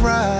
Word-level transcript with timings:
right. 0.00 0.37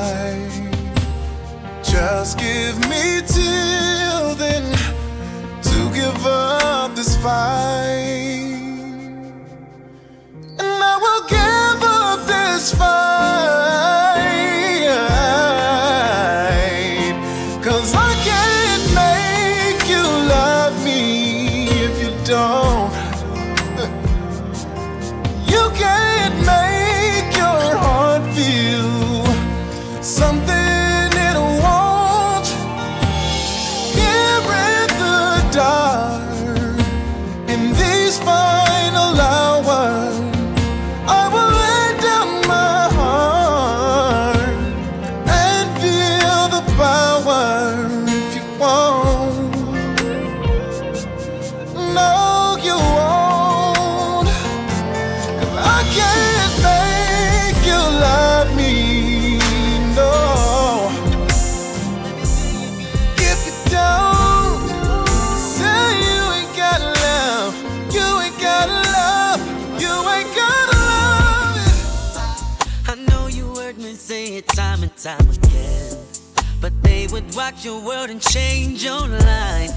would 77.20 77.34
rock 77.34 77.64
your 77.64 77.80
world 77.80 78.10
and 78.10 78.20
change 78.20 78.84
your 78.84 79.06
life. 79.06 79.72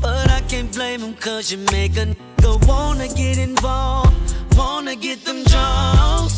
But 0.00 0.30
I 0.30 0.40
can't 0.48 0.72
blame 0.72 1.00
them 1.00 1.14
cause 1.14 1.52
you 1.52 1.58
make 1.70 1.96
a 1.96 2.06
nigga 2.06 2.66
wanna 2.66 3.08
get 3.08 3.38
involved, 3.38 4.34
wanna 4.56 4.96
get 4.96 5.24
them 5.24 5.44
draws. 5.44 6.34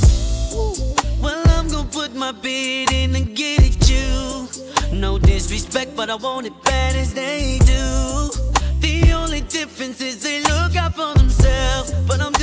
Well, 1.22 1.43
I'm 1.56 1.69
gonna 1.69 1.88
put 1.88 2.15
my 2.15 2.32
bid 2.32 2.93
in 2.93 3.15
and 3.15 3.34
get 3.34 3.60
at 3.69 3.88
you. 3.88 4.49
No 4.93 5.19
disrespect, 5.19 5.97
but 5.97 6.10
I 6.10 6.16
want 6.16 6.47
it 6.47 6.56
bad 6.62 6.94
as 6.94 7.15
they 7.15 7.59
do. 7.61 7.84
The 8.81 9.12
only 9.12 9.41
difference 9.41 10.00
is 10.03 10.22
they 10.22 10.41
look 10.43 10.76
out 10.76 10.94
for 10.94 11.15
themselves, 11.15 11.93
but 12.06 12.21
I'm 12.21 12.34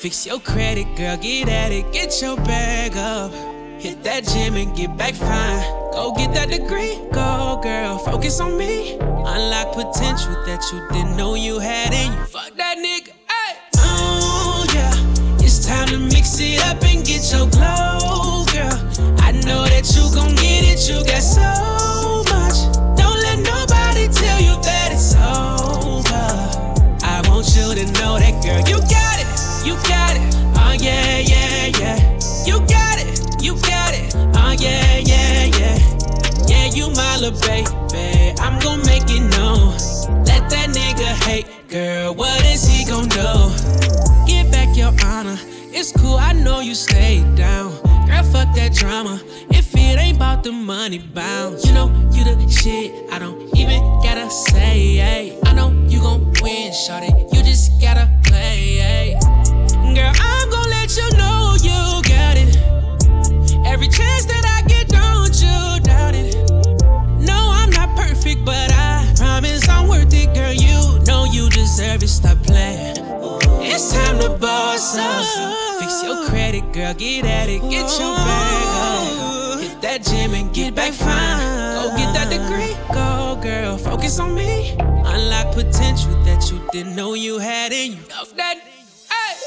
Fix 0.00 0.24
your 0.24 0.40
credit, 0.40 0.96
girl, 0.96 1.18
get 1.18 1.50
at 1.50 1.72
it, 1.72 1.92
get 1.92 2.22
your 2.22 2.34
bag 2.36 2.96
up. 2.96 3.30
Hit 3.78 4.02
that 4.02 4.24
gym 4.24 4.54
and 4.56 4.74
get 4.74 4.96
back 4.96 5.12
fine. 5.12 5.60
Go 5.92 6.14
get 6.16 6.32
that 6.32 6.48
degree, 6.48 6.96
go 7.12 7.60
girl, 7.62 7.98
focus 7.98 8.40
on 8.40 8.56
me. 8.56 8.94
Unlock 8.94 9.74
potential 9.74 10.32
that 10.46 10.64
you 10.72 10.80
didn't 10.90 11.18
know 11.18 11.34
you 11.34 11.58
had 11.58 11.92
in 11.92 12.14
you. 12.14 12.29
Little 37.20 37.38
baby. 37.40 38.32
I'm 38.40 38.58
gon' 38.60 38.80
make 38.86 39.04
it 39.08 39.20
known. 39.36 39.74
Let 40.24 40.48
that 40.48 40.70
nigga 40.70 41.08
hate, 41.26 41.46
girl. 41.68 42.14
What 42.14 42.42
is 42.46 42.66
he 42.66 42.86
gon' 42.86 43.08
do? 43.08 43.50
Get 44.26 44.50
back 44.50 44.74
your 44.74 44.92
honor. 45.04 45.38
It's 45.72 45.92
cool, 45.92 46.16
I 46.16 46.32
know 46.32 46.60
you 46.60 46.74
stayed 46.74 47.36
down. 47.36 47.72
Girl, 48.06 48.22
fuck 48.24 48.54
that 48.54 48.72
drama. 48.72 49.20
If 49.50 49.74
it 49.74 49.98
ain't 49.98 50.16
about 50.16 50.44
the 50.44 50.52
money 50.52 50.98
bounce, 50.98 51.66
you 51.66 51.72
know 51.74 51.88
you 52.12 52.24
the 52.24 52.48
shit. 52.48 53.12
I 53.12 53.18
don't 53.18 53.54
even 53.54 53.80
gotta 54.02 54.30
say, 54.30 54.96
hey. 54.96 55.38
I 55.44 55.52
know 55.52 55.70
you 55.88 56.00
gon' 56.00 56.24
win, 56.40 56.72
shawty. 56.72 57.10
You 57.34 57.42
just 57.42 57.80
gotta 57.82 58.08
play, 58.24 58.78
hey. 58.78 59.18
Girl, 59.94 60.12
I'm 60.14 60.50
gon' 60.50 60.70
let 60.70 60.96
you 60.96 61.08
know 61.18 61.54
you 61.60 62.02
got 62.08 62.36
it. 62.38 62.56
Every 63.66 63.88
chance 63.88 64.24
that 64.26 64.39
you 71.80 71.94
it. 71.94 72.08
Stop 72.08 72.38
playing. 72.42 72.96
It's 73.62 73.92
time 73.92 74.18
to 74.20 74.30
boss 74.38 74.96
up. 74.96 75.80
Fix 75.80 76.02
your 76.02 76.26
credit, 76.28 76.72
girl. 76.72 76.94
Get 76.94 77.24
at 77.24 77.48
it. 77.48 77.60
Get 77.62 77.88
your 77.98 78.14
bag 78.16 78.66
up. 78.76 79.60
Hit 79.60 79.82
that 79.82 80.02
gym 80.04 80.34
and 80.34 80.52
get 80.54 80.74
back 80.74 80.92
fine. 80.92 81.38
Go 81.74 81.96
get 81.96 82.12
that 82.14 82.28
degree. 82.30 82.76
Go, 82.92 83.40
girl. 83.42 83.78
Focus 83.78 84.18
on 84.18 84.34
me. 84.34 84.76
Unlock 84.78 85.54
potential 85.54 86.12
that 86.24 86.50
you 86.50 86.60
didn't 86.72 86.96
know 86.96 87.14
you 87.14 87.38
had 87.38 87.72
in 87.72 87.92
you. 87.92 88.02
Off 88.20 88.34
that. 88.36 88.58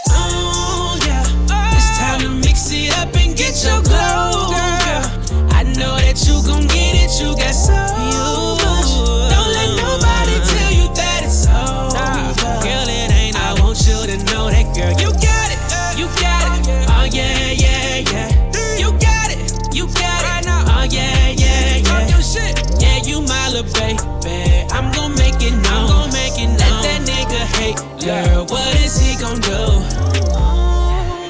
Oh, 0.10 1.00
yeah. 1.06 1.76
It's 1.76 1.98
time 2.00 2.20
to 2.22 2.30
mix 2.30 2.72
it 2.72 2.92
up 2.98 3.16
and 3.16 3.36
get 3.36 3.64
your 3.64 3.82
glow, 3.84 4.50
girl. 4.50 5.50
I 5.52 5.64
know 5.78 5.96
that 5.98 6.26
you 6.28 6.42
gon' 6.46 6.68
get 6.68 6.96
it, 6.96 7.22
you 7.22 7.36
got 7.36 7.54
so 7.54 7.74
much. 7.74 8.53
Girl. 28.04 28.46
What 28.48 28.76
is 28.84 29.00
he 29.00 29.16
gon' 29.20 29.40
do? 29.40 29.56
Oh, 30.36 31.30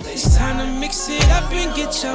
it's 0.00 0.36
time 0.36 0.58
to 0.58 0.80
mix 0.80 1.08
it 1.08 1.28
up 1.30 1.50
and 1.52 1.74
get 1.76 2.02
your 2.02 2.14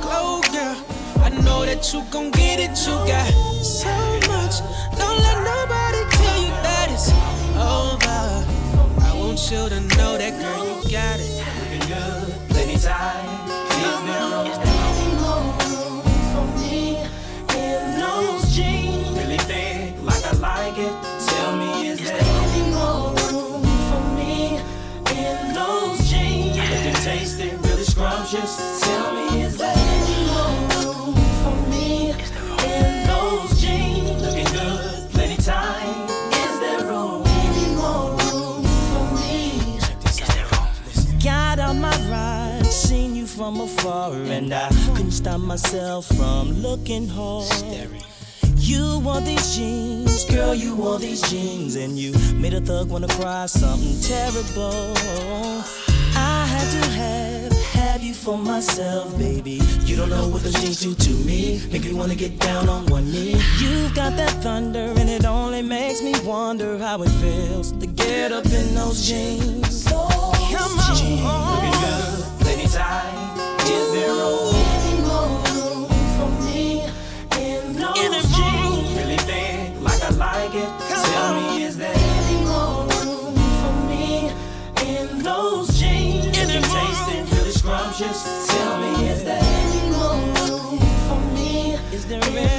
glow, 0.00 0.40
girl. 0.52 0.76
I 1.22 1.28
know 1.44 1.66
that 1.66 1.92
you 1.92 2.02
gon' 2.10 2.30
get 2.30 2.60
it, 2.60 2.78
you 2.86 2.94
got 3.06 3.30
so 3.62 4.15
afar, 43.86 44.12
and 44.14 44.52
I 44.52 44.68
couldn't 44.94 45.12
stop 45.12 45.40
myself 45.40 46.06
from 46.06 46.52
looking 46.62 47.08
hard. 47.08 47.88
You 48.56 49.00
wore 49.00 49.20
these 49.20 49.56
jeans, 49.56 50.24
girl, 50.24 50.54
you 50.54 50.74
wore 50.74 50.98
these 50.98 51.22
jeans, 51.30 51.76
and 51.76 51.98
you 51.98 52.12
made 52.34 52.54
a 52.54 52.60
thug 52.60 52.90
wanna 52.90 53.08
cry 53.08 53.46
something 53.46 54.00
terrible. 54.00 54.96
I 56.16 56.46
had 56.46 56.68
to 56.76 56.90
have, 57.00 57.52
have 57.74 58.02
you 58.02 58.14
for 58.14 58.36
myself, 58.38 59.16
baby. 59.18 59.60
You 59.84 59.96
don't 59.96 60.10
know 60.10 60.28
what 60.28 60.42
those 60.42 60.54
jeans 60.54 60.80
do 60.80 60.94
to 60.94 61.10
me. 61.24 61.60
Make 61.70 61.84
me 61.84 61.94
wanna 61.94 62.16
get 62.16 62.38
down 62.38 62.68
on 62.68 62.86
one 62.86 63.10
knee. 63.12 63.40
You've 63.60 63.94
got 63.94 64.16
that 64.16 64.42
thunder, 64.42 64.92
and 64.96 65.08
it 65.08 65.24
only 65.24 65.62
makes 65.62 66.02
me 66.02 66.14
wonder 66.24 66.78
how 66.78 67.02
it 67.02 67.10
feels 67.22 67.72
to 67.72 67.86
get 67.86 68.32
up 68.32 68.46
in 68.46 68.74
those 68.74 69.06
jeans. 69.06 69.84
Come 69.84 70.80
on, 70.80 70.96
Looking 71.56 71.80
good, 71.80 72.40
plenty 72.40 72.66
tight. 72.68 73.25
Tell 88.46 88.78
me, 88.80 89.08
is 89.08 89.24
there 89.24 89.38
any 89.40 89.90
more 89.90 90.14
room 90.14 90.78
for 91.08 91.20
me, 91.34 91.78
is 91.92 92.06
there 92.06 92.22
any 92.22 92.55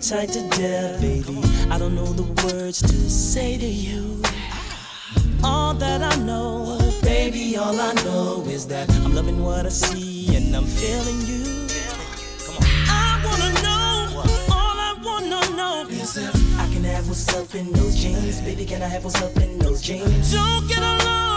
tight 0.00 0.28
to 0.30 0.40
death, 0.50 1.00
baby. 1.00 1.38
I 1.70 1.78
don't 1.78 1.94
know 1.94 2.06
the 2.06 2.22
words 2.46 2.80
to 2.80 3.10
say 3.10 3.58
to 3.58 3.66
you. 3.66 4.22
All 5.42 5.74
that 5.74 6.02
I 6.02 6.16
know, 6.22 6.78
baby, 7.02 7.56
all 7.56 7.78
I 7.78 7.92
know 8.04 8.44
is 8.46 8.66
that 8.68 8.88
I'm 9.04 9.14
loving 9.14 9.42
what 9.42 9.66
I 9.66 9.70
see 9.70 10.36
and 10.36 10.54
I'm 10.54 10.64
feeling 10.64 11.20
you. 11.26 11.66
I 12.88 13.20
wanna 13.24 13.52
know, 13.62 14.22
all 14.54 14.78
I 14.88 14.94
wanna 15.04 15.56
know 15.56 15.86
is 15.90 16.16
if 16.16 16.58
I 16.58 16.72
can 16.72 16.84
have 16.84 17.08
what's 17.08 17.28
up 17.34 17.54
in 17.54 17.72
those 17.72 17.96
jeans. 17.96 18.40
Baby, 18.40 18.66
can 18.66 18.82
I 18.82 18.88
have 18.88 19.04
what's 19.04 19.20
up 19.20 19.36
in 19.36 19.58
those 19.58 19.82
jeans? 19.82 20.32
Don't 20.32 20.68
get 20.68 20.78
alarmed, 20.78 21.27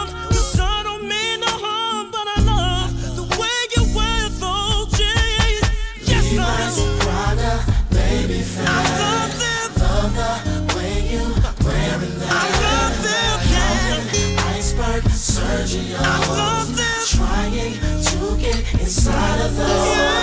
them. 16.76 17.02
Trying 17.08 17.74
to 18.04 18.38
get 18.38 18.74
inside 18.80 19.42
of 19.42 19.56
those. 19.56 19.68
Yeah, 19.68 20.21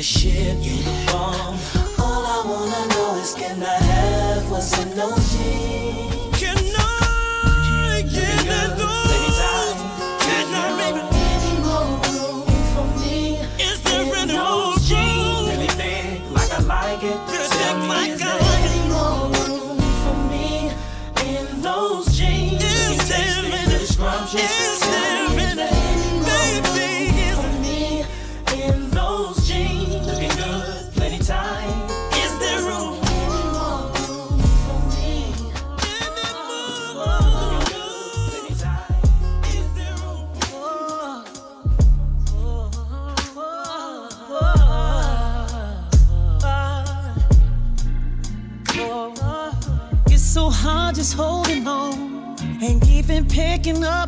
the 0.00 0.04
shit, 0.04 0.56
you 0.60 0.76
the 0.82 1.12
bomb. 1.12 1.58
All 1.98 2.24
I 2.24 2.40
wanna 2.46 2.94
know 2.94 3.20
is 3.20 3.34
can 3.34 3.62
I 3.62 3.74
have 3.92 4.50
what's 4.50 4.72
in 4.80 4.96
those 4.96 5.29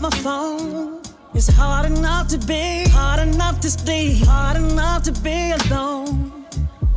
my 0.03 0.11
phone. 0.11 1.01
It's 1.33 1.47
hard 1.47 1.87
enough 1.87 2.27
to 2.29 2.39
be, 2.39 2.89
hard 2.89 3.21
enough 3.21 3.61
to 3.61 3.71
stay, 3.71 4.19
hard 4.25 4.57
enough 4.57 5.05
to 5.05 5.13
be 5.13 5.53
alone. 5.53 6.45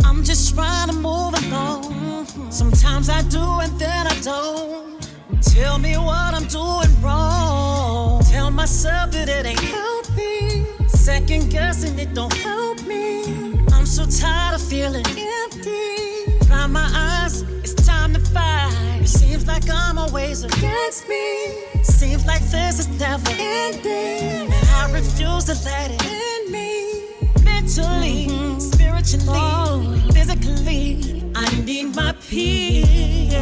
I'm 0.03 0.23
just 0.23 0.55
trying 0.55 0.87
to 0.87 0.95
move 0.95 1.35
along. 1.43 2.25
Sometimes 2.49 3.07
I 3.09 3.21
do 3.29 3.45
and 3.61 3.79
then 3.79 4.07
I 4.07 4.19
don't. 4.21 5.07
Tell 5.39 5.77
me 5.77 5.95
what 5.97 6.33
I'm 6.33 6.47
doing 6.47 6.89
wrong. 6.99 8.23
Tell 8.23 8.49
myself 8.49 9.11
that 9.11 9.29
it 9.29 9.45
ain't 9.45 9.59
healthy. 9.59 10.65
Second 10.87 11.51
guessing 11.51 11.99
it 11.99 12.11
don't 12.15 12.33
help 12.33 12.81
me. 12.87 13.23
I'm 13.71 13.85
so 13.85 14.07
tired 14.07 14.55
of 14.55 14.67
feeling 14.67 15.05
empty. 15.05 16.39
Dry 16.47 16.65
my 16.65 16.89
eyes, 16.95 17.43
it's 17.63 17.75
time 17.75 18.15
to 18.15 18.19
fight. 18.19 18.99
It 18.99 19.07
seems 19.07 19.45
like 19.45 19.69
I'm 19.69 19.99
always 19.99 20.43
against 20.43 21.07
me. 21.07 21.74
Like 22.25 22.43
this 22.49 22.79
is 22.79 22.87
never 22.99 23.29
ending. 23.37 24.51
I 24.51 24.89
refuse 24.91 25.45
to 25.45 25.55
let 25.63 25.91
it 25.91 26.03
end 26.05 26.51
me. 26.51 27.09
Mentally, 27.43 28.27
spiritually, 28.59 30.01
physically, 30.11 31.23
I 31.35 31.61
need 31.63 31.95
my 31.95 32.13
peace. 32.27 33.33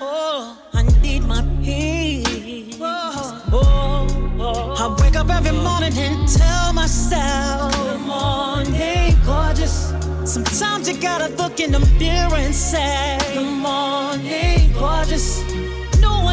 Oh, 0.00 0.58
I 0.74 0.82
need 1.00 1.22
my 1.24 1.42
peace. 1.62 2.76
Oh, 2.80 3.42
oh. 3.52 4.74
I 4.78 5.02
wake 5.02 5.16
up 5.16 5.30
every 5.30 5.52
morning 5.52 5.92
and 5.96 6.28
tell 6.28 6.72
myself, 6.72 7.72
Good 7.72 8.00
morning, 8.00 9.16
gorgeous. 9.24 9.94
Sometimes 10.24 10.88
you 10.88 11.00
gotta 11.00 11.28
look 11.36 11.58
in 11.60 11.72
the 11.72 11.80
mirror 11.98 12.36
and 12.36 12.54
say, 12.54 13.18
Good 13.32 13.50
morning, 13.50 14.72
gorgeous. 14.74 15.42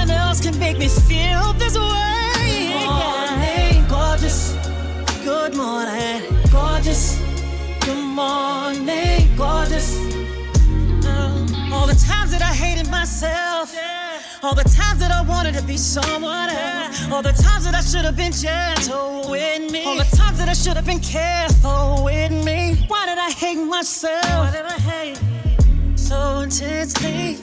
One 0.04 0.12
else 0.12 0.42
can 0.42 0.60
make 0.60 0.78
me 0.78 0.90
feel 0.90 1.54
this 1.54 1.78
way. 1.78 2.74
Good 2.74 2.90
morning, 2.90 3.88
gorgeous. 3.88 4.52
Good 5.24 5.56
morning, 5.56 6.22
gorgeous. 6.52 7.22
Good 7.80 8.04
morning, 8.04 9.34
gorgeous. 9.38 9.96
Uh, 11.06 11.48
all 11.72 11.88
the 11.88 11.96
times 11.96 12.32
that 12.32 12.42
I 12.42 12.54
hated 12.54 12.92
myself. 12.92 13.74
All 14.42 14.54
the 14.54 14.66
times 14.66 15.00
that 15.00 15.12
I 15.12 15.22
wanted 15.22 15.54
to 15.54 15.64
be 15.64 15.78
someone 15.78 16.50
else. 16.50 17.10
All 17.10 17.22
the 17.22 17.32
times 17.32 17.64
that 17.64 17.74
I 17.74 17.80
should 17.80 18.04
have 18.04 18.18
been 18.18 18.34
gentle 18.34 19.30
with 19.30 19.72
me. 19.72 19.86
All 19.86 19.96
the 19.96 20.18
times 20.18 20.38
that 20.38 20.50
I 20.50 20.54
should 20.54 20.76
have 20.76 20.86
been 20.86 21.00
careful 21.00 22.04
with 22.04 22.34
me. 22.44 22.86
Why 22.90 23.06
did 23.06 23.20
I 23.20 23.32
hate 23.32 23.56
myself? 23.56 24.26
Why 24.26 24.52
did 24.52 24.66
I 24.66 24.80
hate 24.80 25.20
so 25.96 26.40
intensely? 26.40 27.40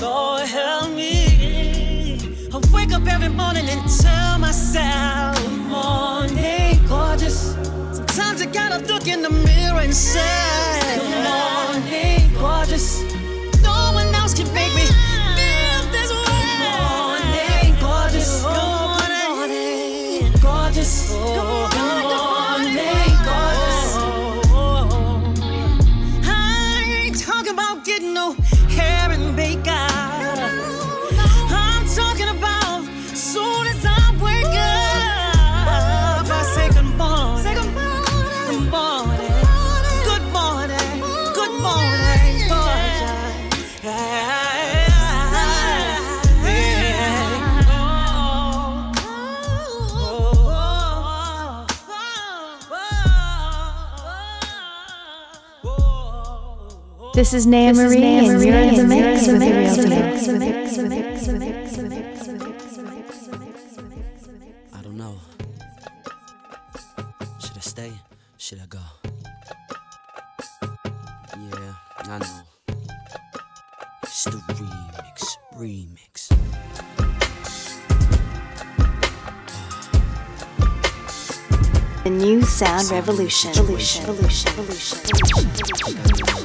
Lord 0.00 0.42
help 0.42 0.90
me. 0.90 2.18
I 2.52 2.58
wake 2.72 2.92
up 2.92 3.06
every 3.06 3.30
morning 3.30 3.66
and 3.68 3.80
tell 4.00 4.38
myself, 4.38 5.36
Good 5.42 5.58
morning, 5.70 6.86
gorgeous. 6.86 7.54
Sometimes 7.92 8.42
I 8.42 8.46
gotta 8.46 8.84
look 8.92 9.06
in 9.06 9.22
the 9.22 9.30
mirror 9.30 9.80
and 9.80 9.94
say, 9.94 10.20
Good 10.98 11.24
morning, 11.24 12.30
gorgeous. 12.34 13.02
No 13.62 13.92
one 13.94 14.14
else 14.14 14.34
can 14.34 14.52
make 14.52 14.74
me 14.74 14.84
This 57.16 57.32
is 57.32 57.46
Naya 57.46 57.72
Marie, 57.72 58.02
and 58.02 58.26
you're 58.44 58.58
in 58.58 58.74
the 58.74 58.84
mix 58.84 59.26
with 59.26 59.40
the 59.40 59.46
real 59.48 59.72
I 64.74 64.82
don't 64.82 64.98
know. 64.98 65.16
Should 67.38 67.56
I 67.56 67.60
stay? 67.60 67.92
Should 68.36 68.60
I 68.60 68.66
go? 68.66 68.80
Yeah, 71.38 71.74
I 72.00 72.18
know. 72.18 72.42
It's 74.02 74.24
the 74.24 74.36
remix, 74.52 75.38
remix. 75.56 76.28
The 82.04 82.10
new 82.10 82.42
sound 82.42 82.90
revolution. 82.90 83.52
Revolution. 83.52 84.04
Revolution. 84.04 84.52
Revolution. 84.52 85.00
Let's 85.08 86.35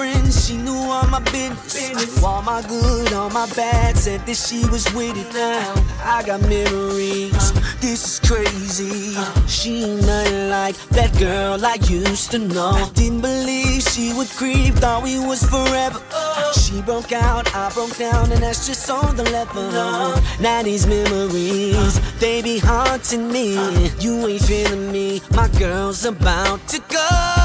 friends. 0.00 0.46
She 0.46 0.56
knew 0.56 0.80
all 0.94 1.06
my 1.08 1.20
business. 1.20 2.22
All 2.24 2.42
my 2.42 2.62
good, 2.62 3.12
all 3.12 3.30
my 3.30 3.46
bad. 3.54 3.96
Said 3.96 4.20
that 4.26 4.36
she 4.36 4.60
was 4.72 4.84
with 4.94 5.16
it 5.16 5.30
now. 5.34 5.74
I 6.16 6.22
got 6.24 6.40
memories. 6.42 7.34
Uh. 7.34 7.60
This 7.80 8.00
is 8.08 8.16
crazy. 8.28 9.14
Uh. 9.16 9.46
She 9.46 9.84
ain't 9.84 10.06
nothing 10.06 10.48
like 10.48 10.76
that 10.96 11.10
girl 11.18 11.64
I 11.64 11.76
used 11.88 12.30
to 12.32 12.38
know. 12.38 12.72
Uh. 12.74 12.88
Didn't 13.00 13.20
believe 13.20 13.82
she 13.82 14.14
would 14.14 14.30
creep. 14.40 14.74
Thought 14.82 15.02
we 15.02 15.18
was 15.18 15.42
forever. 15.44 16.00
Oh. 16.12 16.52
She 16.62 16.80
broke 16.82 17.12
out, 17.12 17.44
I 17.54 17.70
broke 17.74 17.96
down, 17.96 18.32
and 18.32 18.42
that's 18.42 18.66
just 18.66 18.88
on 18.88 19.16
the 19.16 19.24
level. 19.24 19.70
Now 20.40 20.62
these 20.62 20.86
memories, 20.86 21.94
they 22.18 22.42
be 22.42 22.58
haunting 22.58 23.30
me. 23.30 23.48
You 23.98 24.26
ain't 24.26 24.42
feeling 24.42 24.90
me. 24.92 25.20
My 25.32 25.48
girl's 25.58 26.04
about 26.04 26.66
to 26.68 26.78
go. 26.88 27.39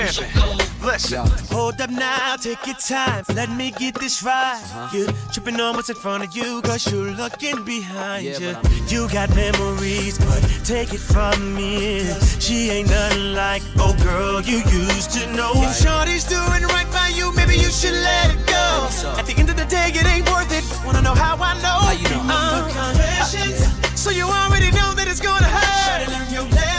I'm. 0.00 0.58
Listen. 0.82 1.26
Hold 1.54 1.78
up 1.80 1.90
now, 1.90 2.36
take 2.36 2.66
your 2.66 2.76
time. 2.76 3.24
Let 3.34 3.50
me 3.50 3.70
get 3.72 3.94
this 3.96 4.22
right. 4.22 4.60
You're 4.94 5.12
tripping 5.32 5.60
on 5.60 5.76
what's 5.76 5.90
in 5.90 5.96
front 5.96 6.24
of 6.24 6.34
you, 6.34 6.62
cause 6.62 6.90
you're 6.90 7.10
looking 7.12 7.62
behind 7.64 8.24
Yeah, 8.24 8.38
you. 8.38 8.52
but 8.54 8.66
I 8.66 8.68
mean- 8.70 8.88
You 8.88 9.08
got 9.10 9.28
memories, 9.36 10.18
but 10.18 10.40
take 10.64 10.94
it 10.94 11.00
from 11.00 11.54
me. 11.54 12.08
She 12.40 12.70
ain't 12.70 12.88
nothing 12.88 13.34
like, 13.34 13.62
oh 13.78 13.94
girl, 14.02 14.40
you 14.40 14.58
used 14.94 15.10
to 15.12 15.26
know. 15.34 15.52
If 15.56 15.76
Shorty's 15.82 16.24
doing 16.24 16.62
right 16.74 16.90
by 16.90 17.08
you, 17.14 17.30
maybe 17.34 17.56
you 17.56 17.70
should 17.70 17.92
let 17.94 18.30
it 18.34 18.46
go. 18.46 18.88
so? 18.90 19.10
At 19.18 19.26
the 19.26 19.34
end 19.36 19.50
of 19.50 19.56
the 19.56 19.66
day, 19.66 19.90
it 19.94 20.06
ain't 20.06 20.28
worth 20.30 20.50
it. 20.50 20.64
Wanna 20.84 21.02
know 21.02 21.14
how 21.14 21.36
I 21.36 21.54
know? 21.60 21.78
How 21.86 21.92
you 21.92 22.08
know? 22.08 22.22
Uh, 22.26 22.64
confessions. 22.72 24.00
So 24.00 24.08
you 24.10 24.24
already 24.24 24.70
know 24.72 24.94
that 24.94 25.06
it's 25.08 25.20
gonna 25.20 25.44
hurt. 25.46 26.04
To 26.06 26.10
learn 26.10 26.30
your 26.32 26.44
lesson, 26.56 26.69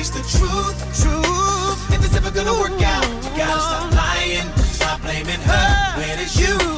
face 0.00 0.10
the 0.10 0.38
truth. 0.38 0.78
Truth. 1.02 1.92
If 1.92 2.04
it's 2.04 2.16
ever 2.16 2.30
gonna 2.30 2.54
work 2.54 2.80
out, 2.82 3.04
you 3.24 3.30
gotta 3.36 3.60
stop 3.60 3.92
lying. 3.92 4.48
Stop 4.72 5.02
blaming 5.02 5.40
her 5.40 5.98
when 5.98 6.18
it's 6.18 6.38
you 6.40 6.69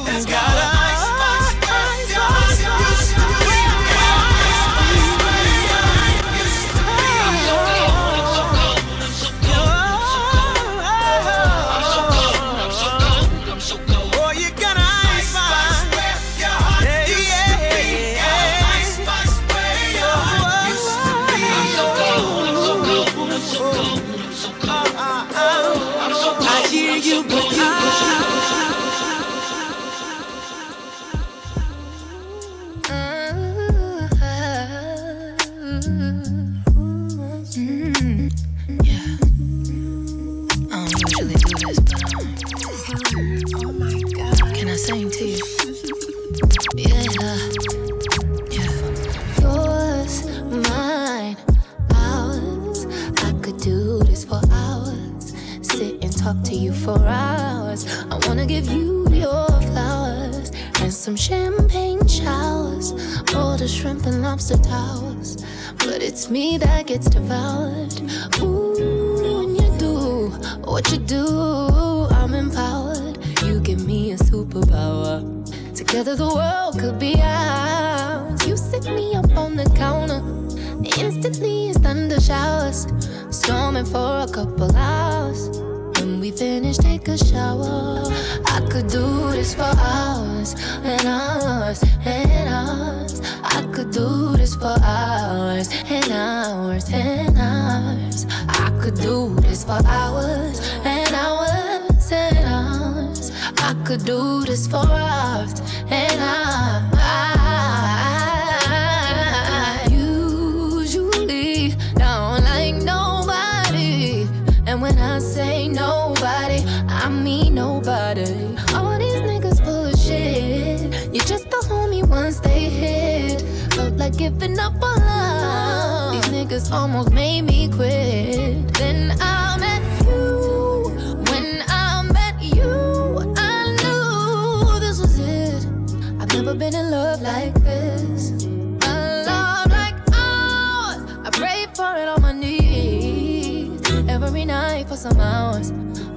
hours 145.33 145.69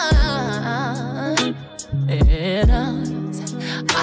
and 2.09 2.71
hours. 2.71 3.39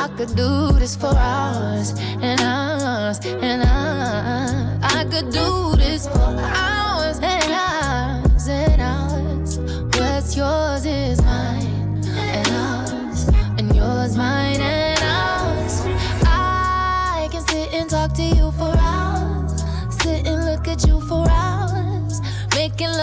I 0.04 0.08
could 0.18 0.34
do 0.36 0.72
this 0.80 0.96
for 0.96 1.16
hours 1.16 1.90
and 2.22 2.40
hours 2.42 3.20
and 3.26 3.62
hours. 3.64 4.96
I 4.98 5.04
could 5.12 5.30
do 5.32 5.76
this 5.76 6.08
for 6.08 6.32
hours 6.64 7.20
and 7.34 7.52
hours 7.66 8.48
and 8.48 8.82
hours. 8.82 9.60
What's 10.00 10.36
yours 10.36 10.86
is 10.86 11.22
mine 11.22 12.02
and 12.36 12.48
ours 12.66 13.28
and 13.58 13.76
yours 13.76 14.16
mine. 14.18 14.47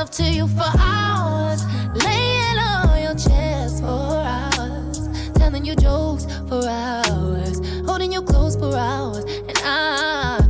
myself 0.04 0.10
to 0.10 0.32
you 0.32 0.48
for 0.48 0.78
hours, 0.78 1.64
laying 2.04 2.58
on 2.58 3.02
your 3.02 3.14
chest 3.14 3.80
for 3.80 3.86
hours, 3.86 5.08
telling 5.34 5.64
you 5.64 5.74
jokes 5.76 6.26
for 6.48 6.66
hours, 6.66 7.60
holding 7.86 8.12
you 8.12 8.22
close 8.22 8.56
for 8.56 8.74
hours, 8.74 9.24
and 9.24 9.58
I. 9.64 10.43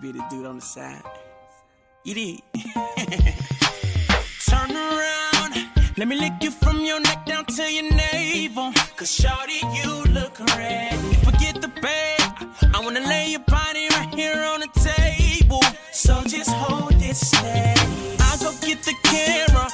Be 0.00 0.12
the 0.12 0.22
dude 0.28 0.44
on 0.44 0.56
the 0.56 0.62
side. 0.62 1.02
You 2.04 2.14
did. 2.20 2.40
Turn 4.46 4.70
around, 4.70 5.54
let 5.96 6.06
me 6.06 6.16
lick 6.16 6.34
you 6.42 6.50
from 6.50 6.84
your 6.84 7.00
neck 7.00 7.24
down 7.24 7.46
to 7.46 7.62
your 7.62 7.90
navel. 7.94 8.72
Cause 8.96 9.18
shawty, 9.18 9.62
you 9.74 10.12
look 10.12 10.38
red. 10.56 10.98
Forget 11.24 11.62
the 11.62 11.68
bed, 11.68 12.20
I 12.74 12.80
wanna 12.82 13.00
lay 13.00 13.30
your 13.30 13.40
body 13.40 13.88
right 13.92 14.12
here 14.14 14.42
on 14.42 14.60
the 14.60 14.68
table. 14.80 15.62
So 15.92 16.22
just 16.24 16.50
hold 16.50 16.92
it 17.02 17.16
steady. 17.16 17.80
I'll 18.20 18.38
go 18.38 18.52
get 18.60 18.82
the 18.82 18.94
camera. 19.02 19.65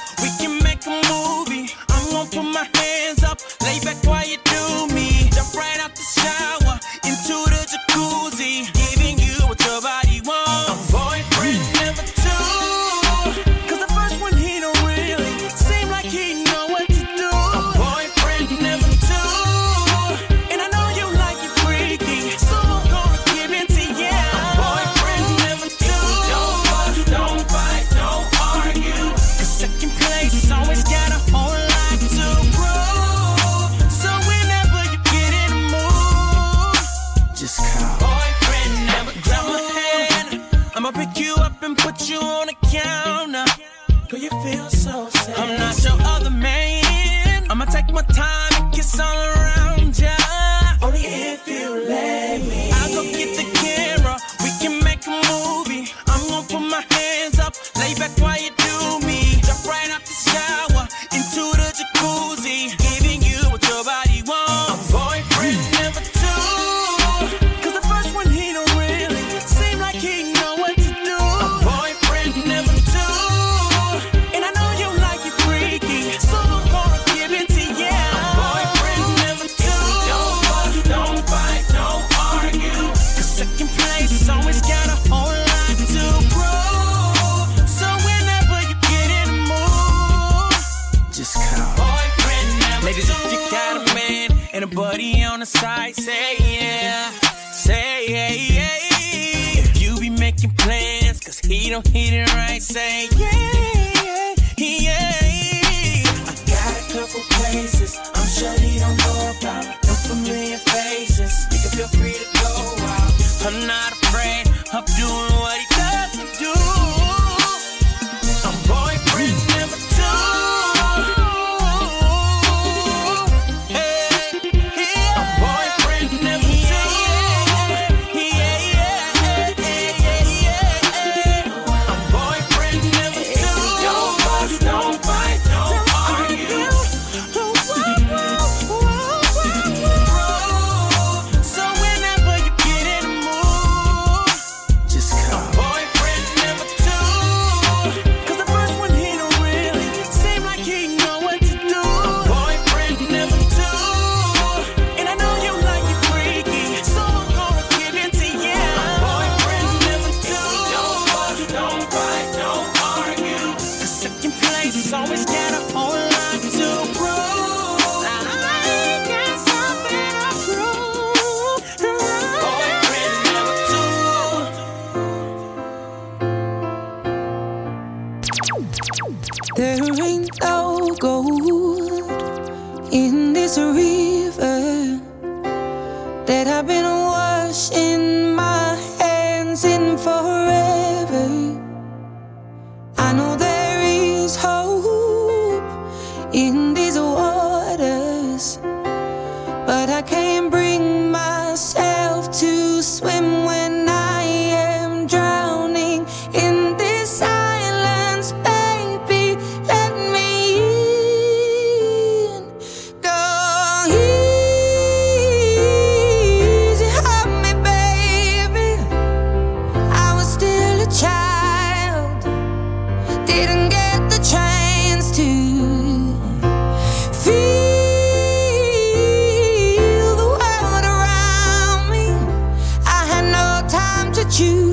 you 234.39 234.72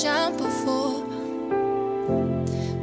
shine 0.00 0.34
before. 0.36 1.04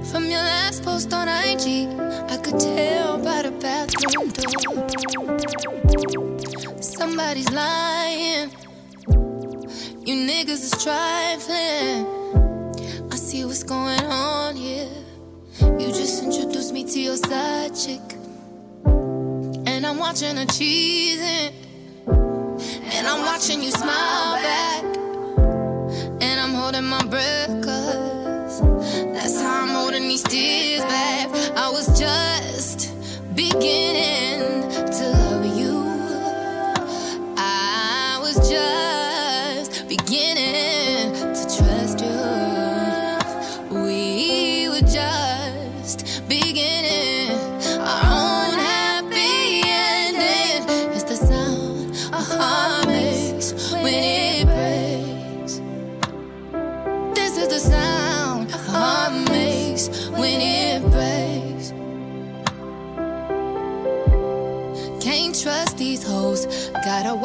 From 0.03 0.25
your 0.25 0.43
last 0.53 0.83
post 0.83 1.11
on 1.13 1.27
IG, 1.27 1.87
I 2.29 2.37
could 2.37 2.59
tell 2.59 3.17
by 3.17 3.41
the 3.41 3.51
bathroom 3.59 4.29
door. 4.29 4.53
Somebody's 6.79 7.51
lying. 7.51 8.51
You 10.05 10.15
niggas 10.29 10.61
is 10.67 10.75
trifling. 10.83 12.05
I 13.11 13.15
see 13.15 13.45
what's 13.45 13.63
going 13.63 14.03
on 14.05 14.55
here. 14.55 14.89
You 15.61 15.87
just 15.87 16.23
introduced 16.23 16.71
me 16.71 16.83
to 16.83 16.99
your 16.99 17.17
side 17.17 17.75
chick. 17.75 18.15
And 19.65 19.87
I'm 19.87 19.97
watching 19.97 20.35
her 20.35 20.45
cheesing. 20.45 21.53
And 22.93 23.07
I'm 23.07 23.21
watching 23.21 23.63
you 23.63 23.71
smile 23.71 24.35
back 24.35 25.06
holding 26.67 26.89
my 26.89 27.01
breath, 27.05 27.61
that's 29.13 29.39
how 29.39 29.61
I'm 29.63 29.69
holding 29.69 30.01
these 30.09 30.23
tears 30.23 30.81
back. 30.81 31.29
I 31.55 31.69
was 31.69 31.87
just 31.97 32.91
beginning. 33.33 34.16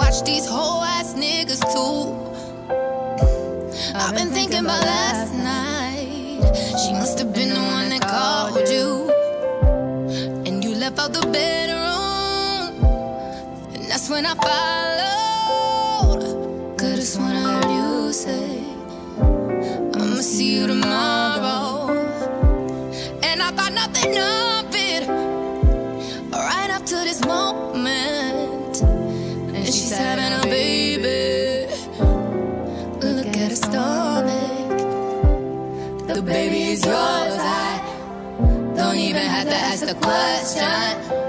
Watch 0.02 0.24
these 0.24 0.46
whole 0.46 0.82
ass 0.82 1.14
niggas 1.14 1.62
too. 1.72 2.00
I've 3.94 4.14
been 4.14 4.30
thinking 4.30 4.64
about 4.64 4.82
last 4.84 5.32
night. 5.32 6.40
She 6.80 6.92
must 6.92 7.20
have 7.20 7.32
been 7.32 7.50
the 7.50 7.60
one 7.76 7.88
that 7.90 8.02
called 8.02 8.68
you. 8.68 8.88
And 10.44 10.64
you 10.64 10.74
left 10.74 10.98
out 10.98 11.12
the 11.12 11.24
bedroom. 11.28 12.84
And 13.74 13.84
that's 13.88 14.10
when 14.10 14.26
I 14.26 14.34
found. 14.34 14.81
The 39.92 40.00
question. 40.00 41.21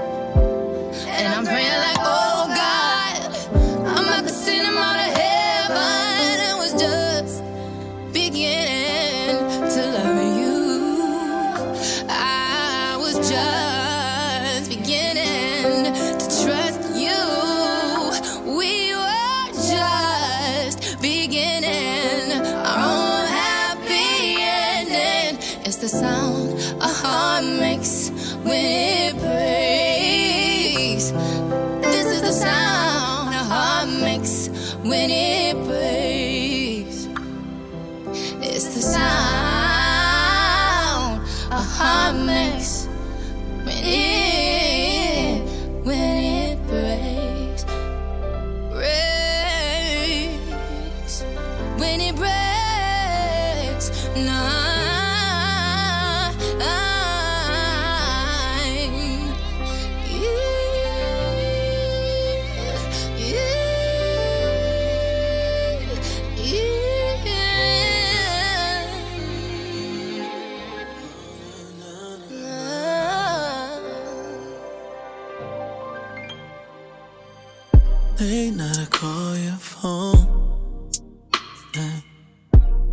Late 78.24 78.56
night, 78.56 78.78
I 78.78 78.86
call 78.86 79.36
your 79.36 79.58
phone. 79.58 80.88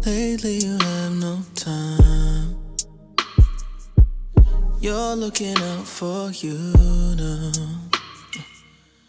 Lately, 0.05 0.55
you 0.57 0.77
have 0.77 1.13
no 1.13 1.39
time. 1.55 2.57
You're 4.81 5.15
looking 5.15 5.55
out 5.55 5.87
for 5.87 6.31
you 6.31 6.57
now. 7.15 7.51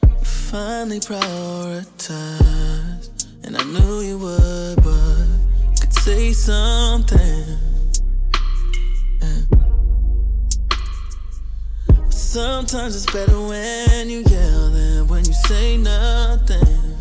You 0.04 0.24
finally 0.24 1.00
prioritized, 1.00 1.90
and 3.42 3.56
I 3.56 3.64
knew 3.64 4.02
you 4.02 4.18
would, 4.18 4.76
but 4.76 5.26
could 5.80 5.92
say 5.92 6.32
something. 6.32 7.61
Sometimes 12.32 12.96
it's 12.96 13.12
better 13.12 13.38
when 13.42 14.08
you 14.08 14.20
yell 14.20 14.70
than 14.70 15.06
when 15.06 15.22
you 15.22 15.34
say 15.34 15.76
nothing. 15.76 16.96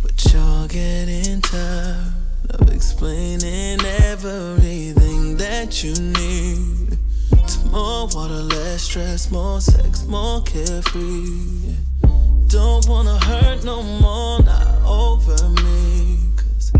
But 0.00 0.32
you're 0.32 0.66
getting 0.66 1.42
tired 1.42 2.14
of 2.48 2.72
explaining 2.72 3.84
everything 3.84 5.36
that 5.36 5.84
you 5.84 5.92
need. 5.92 6.96
It's 7.32 7.62
more 7.66 8.08
water, 8.14 8.32
less 8.32 8.84
stress, 8.84 9.30
more 9.30 9.60
sex, 9.60 10.06
more 10.06 10.40
carefree. 10.40 11.74
Don't 12.46 12.88
wanna 12.88 13.18
hurt 13.18 13.62
no 13.62 13.82
more, 13.82 14.42
not 14.42 14.82
over 14.86 15.50
me. 15.62 16.18
Cause 16.34 16.72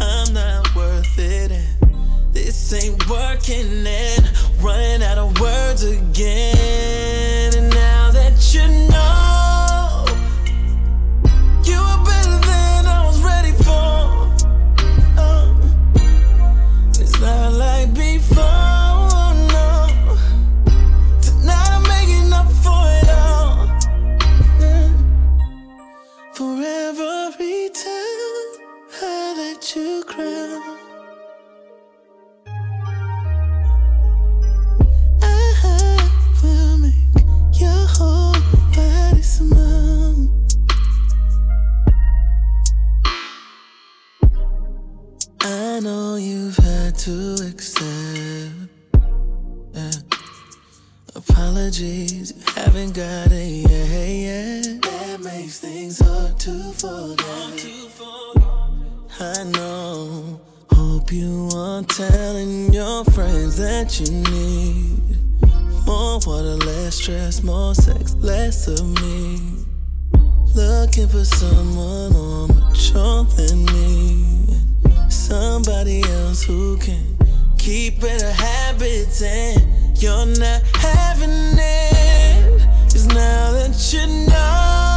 I'm 0.00 0.32
not 0.32 0.74
worth 0.74 1.18
it. 1.18 1.52
And 1.52 2.32
this 2.32 2.72
ain't 2.72 3.06
working 3.10 3.86
and 3.86 4.51
running 4.62 5.02
out 5.02 5.18
of 5.18 5.40
words 5.40 5.82
again. 5.82 7.52
And 7.56 7.70
now 7.70 8.10
that 8.12 8.54
you 8.54 8.91
need 64.12 65.16
more 65.86 66.18
water, 66.26 66.56
less 66.66 66.96
stress, 66.96 67.42
more 67.42 67.74
sex, 67.74 68.14
less 68.16 68.68
of 68.68 68.86
me. 69.02 69.38
Looking 70.54 71.08
for 71.08 71.24
someone 71.24 72.12
more 72.12 72.48
mature 72.48 73.24
than 73.36 73.64
me. 73.66 74.46
Somebody 75.08 76.02
else 76.02 76.42
who 76.42 76.76
can 76.78 77.16
keep 77.58 78.00
better 78.00 78.32
habits 78.32 79.22
and 79.22 79.98
you're 80.02 80.26
not 80.26 80.62
having 80.76 81.30
it. 81.30 82.62
It's 82.86 83.06
now 83.06 83.52
that 83.52 83.92
you 83.92 84.06
know. 84.28 84.91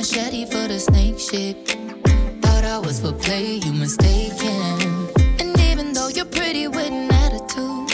machete 0.00 0.46
for 0.46 0.66
the 0.66 0.78
snake 0.80 1.18
shit. 1.18 1.76
Thought 2.40 2.64
I 2.64 2.78
was 2.78 3.00
for 3.00 3.12
play, 3.12 3.56
you 3.64 3.74
mistaken. 3.74 5.10
And 5.38 5.52
even 5.60 5.92
though 5.92 6.08
you're 6.08 6.32
pretty 6.38 6.68
with 6.68 6.90
an 6.90 7.12
attitude, 7.12 7.92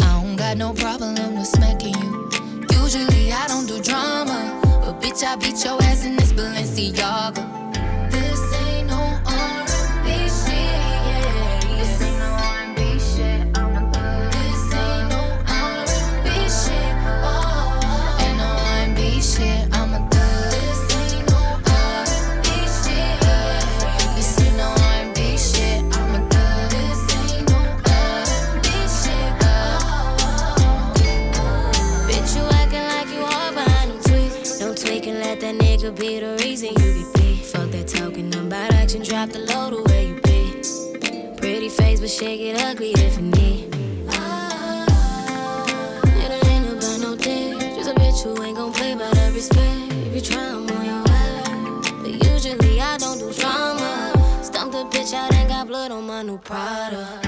I 0.00 0.22
don't 0.22 0.36
got 0.36 0.56
no 0.56 0.72
problem 0.72 1.34
with 1.36 1.48
smacking 1.48 1.96
you. 2.02 2.30
Usually 2.80 3.32
I 3.32 3.48
don't 3.48 3.66
do 3.66 3.82
drama, 3.82 4.38
but 4.84 5.00
bitch, 5.00 5.24
I 5.24 5.34
beat 5.34 5.64
your 5.64 5.82
ass 5.82 6.04
in 6.04 6.14
this 6.14 6.32
Balenciaga. 6.32 7.23
but 42.04 42.10
shake 42.10 42.40
it 42.42 42.60
ugly 42.60 42.90
if 42.98 43.16
you 43.16 43.22
need. 43.22 43.74
Ah, 44.10 45.64
it 46.04 46.46
ain't 46.48 46.66
about 46.70 47.00
no 47.00 47.16
dick, 47.16 47.58
just 47.76 47.90
a 47.90 47.94
bitch 47.94 48.22
who 48.22 48.42
ain't 48.42 48.58
gon' 48.58 48.74
play 48.74 48.92
by 48.94 49.08
the 49.08 49.32
respect. 49.32 49.90
If 50.06 50.14
you 50.14 50.20
try, 50.20 50.48
I'm 50.48 50.68
on 50.68 50.84
your 50.84 51.02
ass. 51.08 51.90
But 52.02 52.12
usually 52.30 52.78
I 52.78 52.98
don't 52.98 53.18
do 53.18 53.32
drama. 53.32 54.12
Stumped 54.42 54.74
a 54.74 54.84
bitch 54.84 55.14
out 55.14 55.32
and 55.32 55.48
got 55.48 55.66
blood 55.66 55.92
on 55.92 56.06
my 56.06 56.20
new 56.20 56.36
product. 56.36 57.23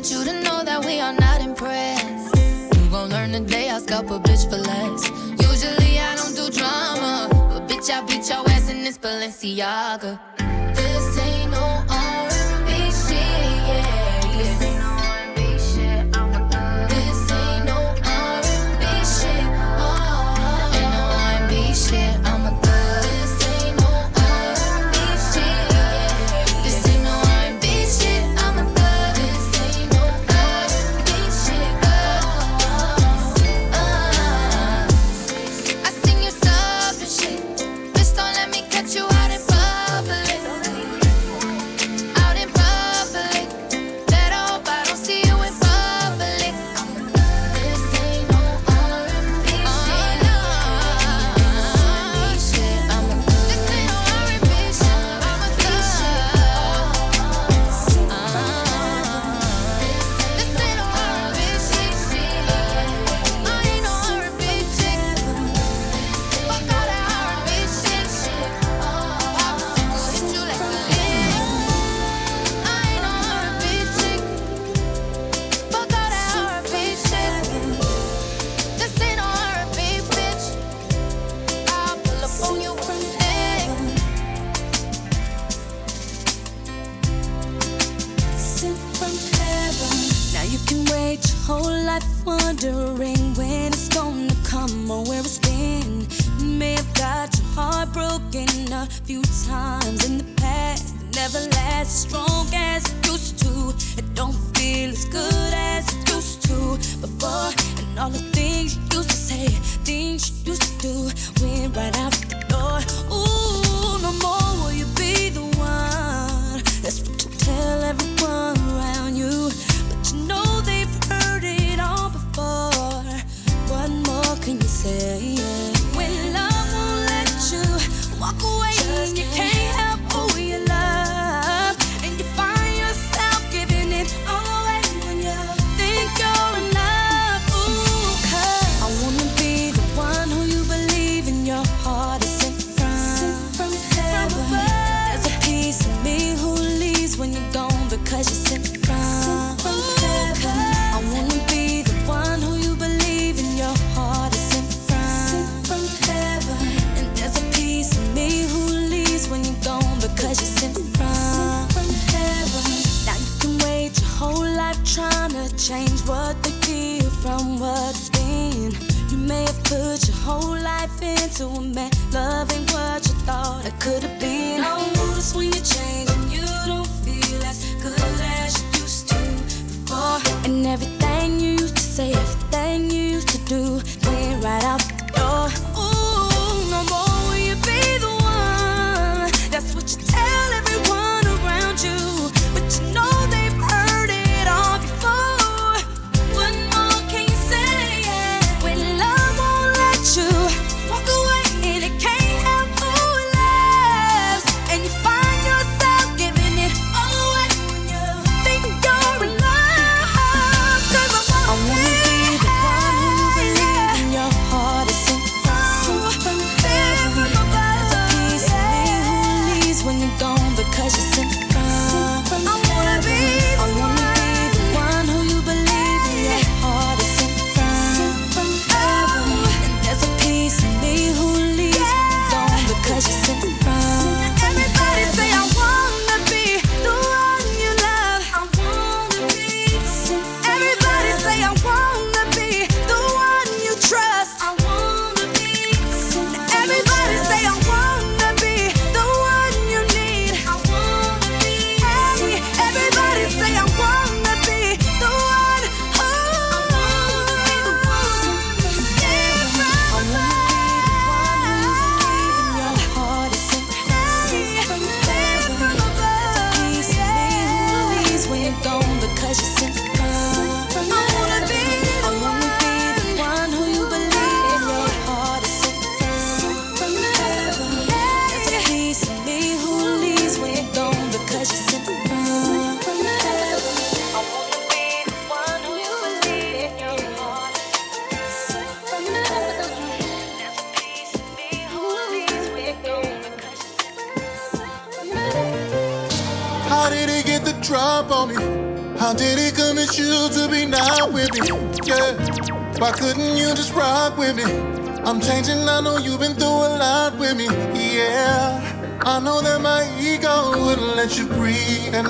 want 0.00 0.12
you 0.12 0.24
to 0.24 0.40
know 0.40 0.64
that 0.64 0.82
we 0.82 0.98
are 0.98 1.12
not 1.12 1.42
impressed. 1.42 2.34
You 2.74 2.90
won't 2.90 3.10
learn 3.10 3.32
today, 3.32 3.68
I 3.68 3.78
scalp 3.80 4.10
a 4.10 4.18
bitch 4.18 4.48
for 4.48 4.56
less. 4.56 5.10
Usually 5.46 5.98
I 5.98 6.16
don't 6.16 6.34
do 6.34 6.48
drama, 6.48 7.28
but 7.30 7.68
bitch, 7.68 7.90
I 7.90 8.00
beat 8.06 8.26
your 8.30 8.48
ass 8.48 8.70
in 8.70 8.82
this 8.82 8.96
Balenciaga. 8.96 10.18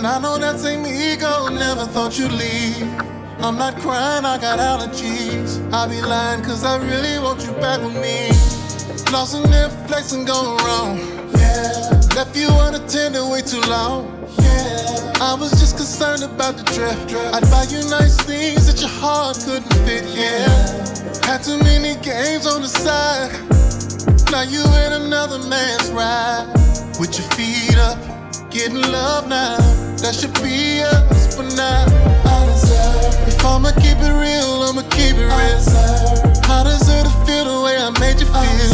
And 0.01 0.07
I 0.07 0.19
know 0.19 0.39
that 0.39 0.59
same 0.59 0.87
ego 0.87 1.49
never 1.49 1.85
thought 1.85 2.19
you'd 2.19 2.33
leave. 2.33 2.89
I'm 3.45 3.59
not 3.59 3.77
crying, 3.81 4.25
I 4.25 4.39
got 4.39 4.59
allergies. 4.59 5.61
I 5.75 5.89
be 5.89 6.01
lying, 6.01 6.43
cause 6.43 6.65
I 6.65 6.79
really 6.79 7.19
want 7.19 7.45
you 7.45 7.53
back 7.61 7.83
with 7.83 8.01
me. 8.01 8.33
Lost 9.13 9.35
in 9.35 9.43
their 9.51 9.69
flex 9.85 10.13
and 10.13 10.27
going 10.27 10.57
wrong. 10.65 10.97
Yeah. 11.37 12.01
Left 12.17 12.35
you 12.35 12.49
unattended 12.49 13.29
way 13.31 13.43
too 13.43 13.61
long. 13.69 14.09
Yeah. 14.41 15.13
I 15.21 15.37
was 15.39 15.51
just 15.61 15.77
concerned 15.77 16.23
about 16.23 16.57
the 16.57 16.65
drip. 16.73 16.97
I'd 17.35 17.45
buy 17.53 17.65
you 17.69 17.85
nice 17.91 18.17
things 18.23 18.73
that 18.73 18.81
your 18.81 18.89
heart 18.89 19.37
couldn't 19.45 19.75
fit. 19.85 20.09
Yeah. 20.17 20.49
Had 21.29 21.45
too 21.45 21.59
many 21.59 22.01
games 22.01 22.47
on 22.47 22.63
the 22.63 22.69
side. 22.69 23.37
Now 24.33 24.49
you 24.49 24.65
in 24.65 24.93
another 25.05 25.41
man's 25.47 25.91
ride. 25.91 26.49
With 26.99 27.19
your 27.19 27.29
feet 27.37 27.77
up, 27.77 28.01
getting 28.51 28.81
love 28.81 29.29
now. 29.29 29.80
That 30.01 30.15
should 30.15 30.33
be 30.41 30.81
us, 30.81 31.37
but 31.37 31.45
I 31.61 31.85
deserve. 32.49 33.29
If 33.29 33.45
I'ma 33.45 33.71
keep 33.85 34.01
it 34.01 34.15
real, 34.17 34.65
I'ma 34.65 34.81
keep 34.89 35.13
it 35.13 35.29
real. 35.29 35.61
I 36.49 36.65
deserve 36.65 37.05
to 37.05 37.13
feel 37.29 37.45
the 37.45 37.61
way 37.61 37.77
I 37.77 37.93
made 38.01 38.19
you 38.19 38.25
feel. 38.25 38.73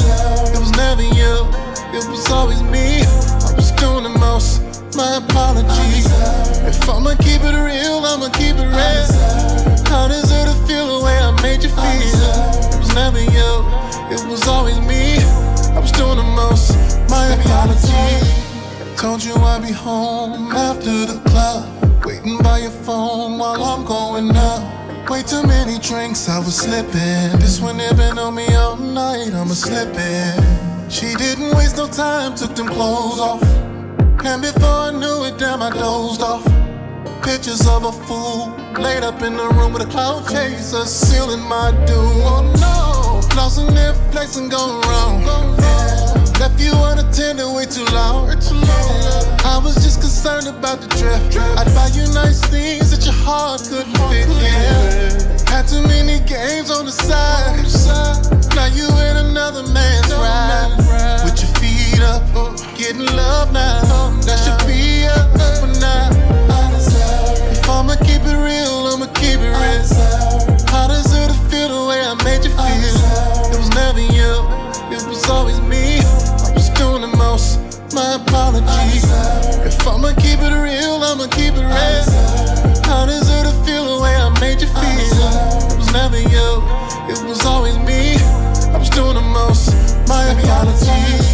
It 0.54 0.60
was 0.62 0.70
never 0.78 1.02
you, 1.02 1.50
it 1.90 2.06
was 2.06 2.30
always 2.30 2.62
me. 2.62 3.02
I 3.02 3.50
was 3.58 3.72
doing 3.72 4.04
the 4.04 4.14
most. 4.22 4.62
My 4.94 5.18
apologies. 5.18 6.06
If 6.62 6.88
I'ma 6.88 7.16
keep 7.18 7.42
it 7.42 7.58
real, 7.58 7.65
Told 19.06 19.22
you 19.22 19.34
I'd 19.36 19.62
be 19.62 19.70
home 19.70 20.50
after 20.50 21.06
the 21.06 21.20
club. 21.30 21.62
Waiting 22.04 22.38
by 22.38 22.58
your 22.58 22.72
phone 22.72 23.38
while 23.38 23.62
I'm 23.62 23.84
going 23.84 24.34
up. 24.34 25.08
Way 25.08 25.22
too 25.22 25.44
many 25.44 25.78
drinks, 25.78 26.28
I 26.28 26.40
was 26.40 26.56
slipping. 26.56 27.38
This 27.38 27.60
one 27.60 27.78
had 27.78 27.96
been 27.96 28.18
on 28.18 28.34
me 28.34 28.52
all 28.56 28.76
night, 28.76 29.32
I'ma 29.32 29.54
slip. 29.54 29.94
She 30.90 31.14
didn't 31.14 31.56
waste 31.56 31.76
no 31.76 31.86
time, 31.86 32.34
took 32.34 32.56
them 32.56 32.66
clothes 32.66 33.20
off. 33.20 33.44
And 34.24 34.42
before 34.42 34.80
I 34.88 34.90
knew 34.90 35.22
it, 35.26 35.38
damn, 35.38 35.62
I 35.62 35.70
dozed 35.70 36.20
off. 36.20 36.44
Pictures 37.22 37.64
of 37.68 37.84
a 37.84 37.92
fool 37.92 38.50
laid 38.82 39.04
up 39.04 39.22
in 39.22 39.36
the 39.36 39.48
room 39.50 39.72
with 39.72 39.82
a 39.82 39.90
cloud 39.94 40.28
chaser 40.28 40.84
sealing 40.84 41.46
my 41.48 41.70
doom. 41.86 42.18
Oh 42.26 42.42
no, 42.58 43.36
lost 43.36 43.60
in 43.60 43.72
their 43.72 43.94
flex 44.10 44.36
and 44.36 44.50
going 44.50 44.80
wrong. 44.88 45.06
Left 46.38 46.60
you 46.60 46.72
unattended 46.74 47.46
way 47.54 47.64
too 47.64 47.84
long. 47.94 48.28
I 48.28 49.58
was 49.62 49.74
just 49.76 50.00
concerned 50.00 50.46
about 50.46 50.82
the 50.82 50.88
drip. 51.00 51.16
I'd 51.56 51.64
buy 51.74 51.88
you 51.96 52.04
nice 52.12 52.40
things 52.44 52.90
that 52.90 53.04
your 53.06 53.14
heart 53.24 53.62
couldn't 53.64 53.96
fit. 54.12 54.28
Yeah. 54.28 55.36
Had 55.48 55.66
too 55.66 55.80
many 55.88 56.20
games 56.28 56.70
on 56.70 56.84
the 56.84 56.92
side. 56.92 57.64
Now 58.54 58.66
you 58.66 58.84
in 59.08 59.16
another 59.16 59.62
man's 59.72 60.12
ride. 60.12 60.76
With 61.24 61.40
your 61.40 61.52
feet 61.56 62.02
up, 62.02 62.22
oh. 62.34 62.52
getting 62.76 63.06
love 63.16 63.52
now. 63.52 63.80
That 64.28 64.36
should 64.44 64.66
be 64.68 65.06
us, 65.08 65.60
but 65.60 65.72
deserve. 65.72 67.48
If 67.50 67.68
I'ma 67.68 67.96
keep 68.04 68.20
it 68.28 68.36
real, 68.36 68.92
I'ma 68.92 69.06
keep 69.16 69.40
it 69.40 69.56
real. 69.56 69.84
I 70.68 70.88
deserve 70.88 71.32
to 71.32 71.38
feel 71.48 71.68
the 71.68 71.86
way 71.88 72.04
I 72.04 72.12
made 72.24 72.44
you 72.44 72.52
feel. 72.52 72.96
It 73.52 73.58
was 73.58 73.70
never 73.72 74.00
you, 74.00 74.44
it 74.92 75.06
was 75.08 75.24
always 75.30 75.60
me. 75.60 76.25
The 77.06 77.16
most. 77.18 77.60
My 77.94 78.16
apologies. 78.16 79.04
If 79.64 79.86
I'ma 79.86 80.12
keep 80.14 80.40
it 80.40 80.54
real, 80.54 81.04
I'ma 81.04 81.28
keep 81.28 81.54
it 81.54 81.62
real. 81.62 82.04
I 82.90 83.06
deserve 83.06 83.46
to 83.46 83.52
feel 83.64 83.96
the 83.96 84.02
way 84.02 84.16
I 84.16 84.28
made 84.40 84.60
you 84.60 84.66
feel. 84.66 85.70
It 85.70 85.76
was 85.78 85.92
never 85.92 86.18
you, 86.18 86.62
it 87.08 87.22
was 87.28 87.44
always 87.46 87.78
me. 87.78 88.16
I 88.74 88.78
was 88.78 88.90
doing 88.90 89.14
the 89.14 89.20
most. 89.20 89.70
My 90.08 90.24
apologies. 90.32 91.25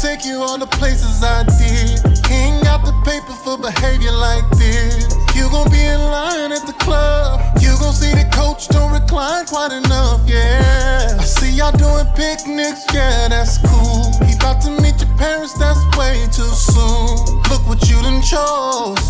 Take 0.00 0.24
you 0.24 0.40
all 0.40 0.56
the 0.56 0.66
places 0.66 1.22
I 1.22 1.44
did. 1.44 2.00
He 2.26 2.34
ain't 2.34 2.64
got 2.64 2.84
the 2.86 2.96
paper 3.04 3.36
for 3.44 3.58
behavior 3.58 4.12
like 4.12 4.48
this. 4.56 5.04
You 5.36 5.44
gon' 5.52 5.70
be 5.70 5.82
in 5.84 6.00
line 6.00 6.52
at 6.52 6.64
the 6.64 6.72
club. 6.80 7.40
You 7.60 7.76
gon' 7.78 7.92
see 7.92 8.12
the 8.16 8.24
coach 8.32 8.68
don't 8.68 8.92
recline 8.92 9.44
quite 9.44 9.72
enough, 9.72 10.26
yeah. 10.26 11.18
I 11.20 11.24
see 11.24 11.52
y'all 11.52 11.72
doing 11.72 12.08
picnics, 12.16 12.86
yeah, 12.94 13.28
that's 13.28 13.58
cool. 13.58 14.08
He 14.24 14.32
about 14.40 14.62
to 14.62 14.70
meet 14.80 14.96
your 15.04 15.12
parents, 15.18 15.52
that's 15.58 15.80
way 15.98 16.24
too 16.32 16.48
soon. 16.48 17.36
Look 17.52 17.68
what 17.68 17.84
you 17.90 18.00
done 18.00 18.22
chose. 18.22 19.04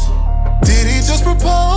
Did 0.66 0.91
he 0.91 0.99
just 1.07 1.22
propose? 1.22 1.69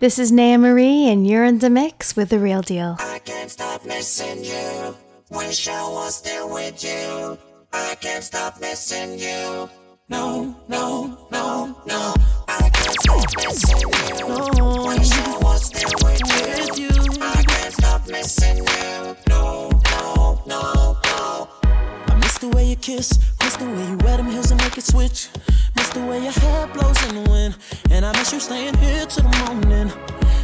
This 0.00 0.20
is 0.20 0.30
Naya 0.30 0.58
Marie, 0.58 1.08
and 1.08 1.26
you're 1.26 1.44
in 1.44 1.58
the 1.58 1.68
mix 1.68 2.14
with 2.14 2.28
The 2.28 2.38
Real 2.38 2.62
Deal. 2.62 2.94
I 3.00 3.18
can't 3.18 3.50
stop 3.50 3.84
missing 3.84 4.44
you. 4.44 4.94
Wish 5.28 5.66
I 5.66 5.82
was 5.90 6.14
still 6.14 6.48
with 6.48 6.84
you. 6.84 7.36
I 7.72 7.96
can't 8.00 8.22
stop 8.22 8.60
missing 8.60 9.18
you. 9.18 9.68
No, 10.08 10.54
no, 10.68 11.26
no, 11.32 11.76
no. 11.84 12.14
I 12.46 12.70
can't 12.72 13.00
stop 13.00 13.26
missing 13.38 13.80
you. 13.80 13.88
Wish 13.88 15.10
I 15.18 15.38
was 15.42 15.64
still 15.66 15.90
with 16.04 16.78
you. 16.78 16.90
I 17.20 17.42
can't 17.42 17.74
stop 17.74 18.06
missing 18.06 18.58
you. 18.58 19.16
No, 19.28 19.68
no, 19.90 20.42
no, 20.46 20.96
no. 21.06 21.48
I 21.64 22.14
miss 22.22 22.38
the 22.38 22.50
way 22.54 22.66
you 22.66 22.76
kiss, 22.76 23.18
miss 23.42 23.56
the 23.56 23.64
way 23.64 23.88
you 23.90 23.96
wear 23.96 24.16
them 24.16 24.30
heels 24.30 24.52
and 24.52 24.60
make 24.60 24.78
it 24.78 24.84
switch. 24.84 25.28
Miss 25.88 25.96
the 25.96 26.06
way 26.06 26.22
your 26.22 26.32
hair 26.32 26.66
blows 26.66 27.02
in 27.08 27.24
the 27.24 27.30
wind, 27.30 27.56
and 27.90 28.04
I 28.04 28.12
miss 28.12 28.30
you 28.30 28.40
staying 28.40 28.76
here 28.76 29.06
till 29.06 29.22
the 29.22 29.34
morning. 29.46 29.90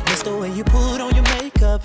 Miss 0.06 0.22
the 0.22 0.34
way 0.34 0.50
you 0.50 0.64
put 0.64 1.02
on 1.02 1.14
your 1.14 1.24
makeup, 1.36 1.82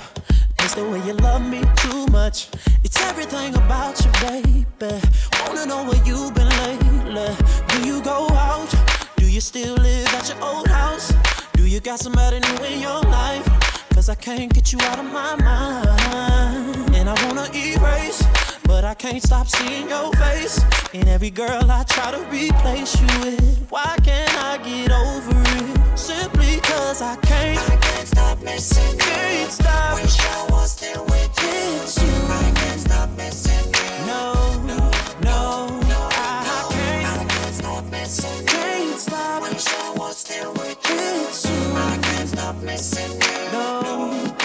miss 0.61 0.75
the 0.75 0.87
way 0.87 1.05
you 1.05 1.11
love 1.15 1.41
me 1.41 1.61
too 1.75 2.07
much. 2.07 2.47
It's 2.85 2.97
everything 3.01 3.53
about 3.55 3.99
you, 3.99 4.11
baby. 4.23 5.01
Wanna 5.45 5.65
know 5.65 5.83
where 5.83 6.01
you've 6.05 6.33
been 6.33 6.47
lately? 6.47 7.35
Do 7.67 7.85
you 7.85 8.01
go 8.01 8.29
out? 8.29 8.73
Do 9.17 9.29
you 9.29 9.41
still 9.41 9.75
live 9.75 10.07
at 10.13 10.29
your 10.29 10.41
old 10.41 10.69
house? 10.69 11.11
Do 11.51 11.67
you 11.67 11.81
got 11.81 11.99
somebody 11.99 12.39
new 12.39 12.63
in 12.63 12.79
your 12.79 13.01
life? 13.11 13.45
Cause 13.93 14.07
I 14.07 14.15
can't 14.15 14.53
get 14.53 14.71
you 14.71 14.79
out 14.83 14.99
of 14.99 15.05
my 15.11 15.35
mind. 15.35 16.95
And 16.95 17.09
I 17.09 17.25
wanna 17.25 17.49
erase, 17.53 18.23
but 18.69 18.85
I 18.85 18.93
can't 18.93 19.21
stop 19.23 19.47
seeing 19.47 19.89
your 19.89 20.13
face. 20.13 20.63
And 20.93 21.09
every 21.09 21.31
girl 21.31 21.65
I 21.71 21.83
try 21.85 22.11
to 22.11 22.21
replace 22.29 22.93
you 23.01 23.07
with. 23.23 23.65
Why 23.69 23.95
can't 24.03 24.35
I 24.37 24.57
get 24.69 24.91
over 24.91 25.37
it? 25.57 25.97
Simply 25.97 26.59
cause 26.61 27.01
I 27.01 27.15
can't. 27.15 27.57
I 27.71 27.77
can't 27.77 28.07
stop 28.07 28.37
missing 28.43 28.93
you. 28.93 28.99
Can't 28.99 29.51
stop. 29.51 29.95
Wish 29.95 30.19
I 30.19 30.47
was 30.51 30.71
still 30.71 31.03
with 31.05 31.33
you. 31.43 31.81
It's 31.81 31.97
you. 31.97 32.13
I 32.43 32.51
can't 32.59 32.79
stop 32.79 33.09
missing 33.17 33.67
you. 33.79 34.05
No, 34.11 34.23
no, 34.71 34.79
no. 35.29 35.41
I 35.73 36.59
can't. 36.69 37.21
I 37.21 37.25
can't 37.33 37.55
stop 37.55 37.83
missing 37.85 38.39
you. 38.41 38.53
Can't 38.53 38.99
stop. 38.99 39.41
Wish 39.41 39.67
I 39.67 39.93
was 39.97 40.17
still 40.17 40.53
with 40.53 40.79
you. 40.89 41.27
It's 41.27 41.43
you. 41.49 41.61
I 41.73 41.97
can't 42.03 42.29
stop 42.29 42.55
missing 42.61 43.13
you. 43.13 43.51
No, 43.51 43.81
no, 43.81 44.38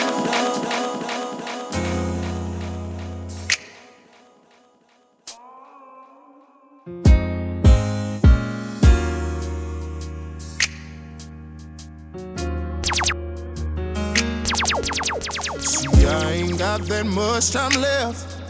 See, 14.64 16.06
I 16.06 16.32
ain't 16.32 16.58
got 16.58 16.80
that 16.82 17.04
much 17.04 17.50
time 17.50 17.72
left. 17.80 18.40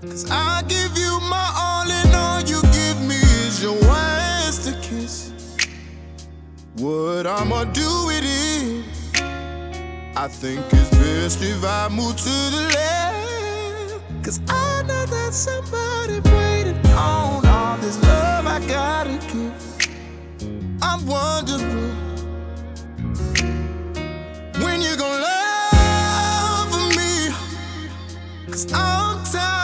Cause 0.00 0.30
I 0.30 0.62
give 0.68 0.96
you 0.96 1.20
my 1.20 1.52
all, 1.56 1.90
and 1.90 2.14
all 2.14 2.40
you 2.42 2.60
give 2.72 3.00
me 3.02 3.16
is 3.46 3.62
your 3.62 3.74
words 3.74 4.64
to 4.66 4.72
kiss. 4.82 5.32
What 6.76 7.26
I'ma 7.26 7.64
do 7.64 8.06
with 8.06 8.22
it? 8.24 8.84
I 10.16 10.28
think 10.28 10.60
it's 10.72 10.90
best 10.90 11.42
if 11.42 11.64
I 11.64 11.88
move 11.88 12.16
to 12.16 12.24
the 12.24 12.70
left. 12.74 14.24
Cause 14.24 14.40
I 14.48 14.82
know 14.82 15.06
that 15.06 15.34
somebody 15.34 16.20
waiting 16.30 16.76
on 16.92 17.44
all 17.46 17.76
this 17.78 18.00
love 18.02 18.46
I 18.46 18.60
gotta 18.68 19.18
give. 19.32 19.52
I'm 20.80 21.04
wondering 21.06 21.96
when 24.62 24.80
you 24.82 24.96
gonna 24.96 25.22
love 25.22 25.31
Cause 28.64 29.34
I'm 29.34 29.61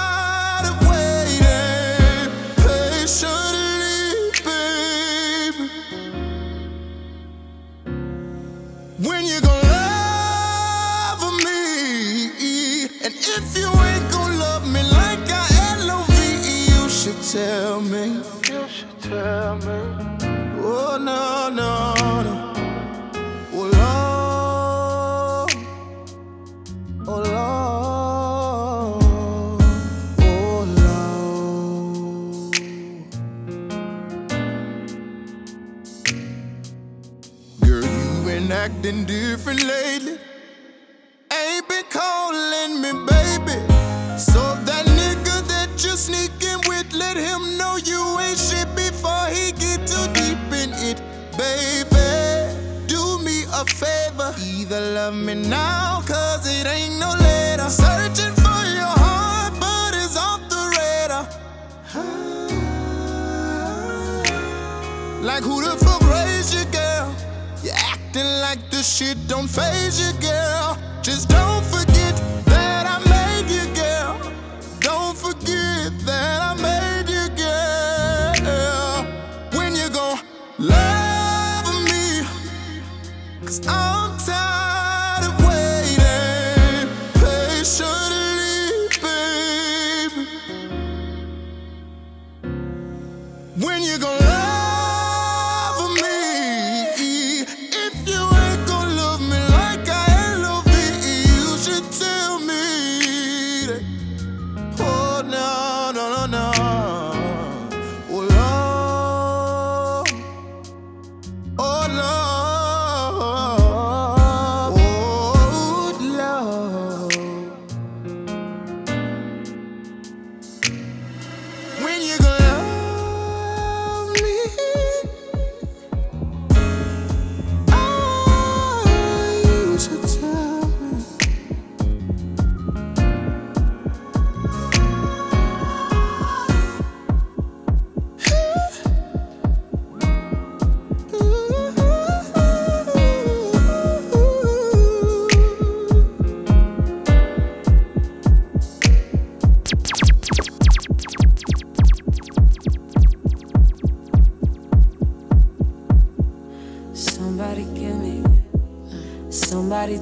been 38.88 39.04
different 39.04 39.62
lately. 39.64 40.16
Ain't 41.30 41.68
been 41.68 41.84
calling 41.90 42.80
me 42.80 42.90
baby. 43.12 43.56
So 44.16 44.40
that 44.68 44.84
nigga 45.00 45.36
that 45.52 45.68
you 45.84 45.94
sneaking 46.06 46.60
with, 46.68 46.88
let 46.94 47.16
him 47.16 47.58
know 47.58 47.76
you 47.76 48.00
ain't 48.24 48.38
shit 48.38 48.68
before 48.74 49.26
he 49.36 49.52
get 49.52 49.86
too 49.92 50.06
deep 50.20 50.40
in 50.62 50.70
it, 50.88 50.98
baby. 51.36 52.08
Do 52.86 53.02
me 53.26 53.44
a 53.60 53.64
favor, 53.66 54.34
either 54.40 54.80
love 54.96 55.14
me 55.14 55.34
now, 55.34 56.00
cause 56.06 56.46
it 56.46 56.66
ain't 56.66 56.98
no 56.98 57.10
later. 57.26 57.68
Searching 57.68 58.34
for 58.42 58.60
your 58.78 58.94
heart, 59.04 59.52
but 59.60 59.92
it's 60.02 60.16
off 60.16 60.40
the 60.54 60.62
radar. 60.78 61.24
Like 65.22 65.42
who 65.42 65.60
the 65.60 65.76
fuck 65.76 65.97
acting 68.18 68.40
like 68.40 68.70
this 68.70 68.96
shit 68.96 69.16
don't 69.28 69.48
phase 69.48 70.00
you, 70.00 70.12
girl. 70.20 70.78
Just 71.02 71.28
don't 71.28 71.64
forget 71.64 71.87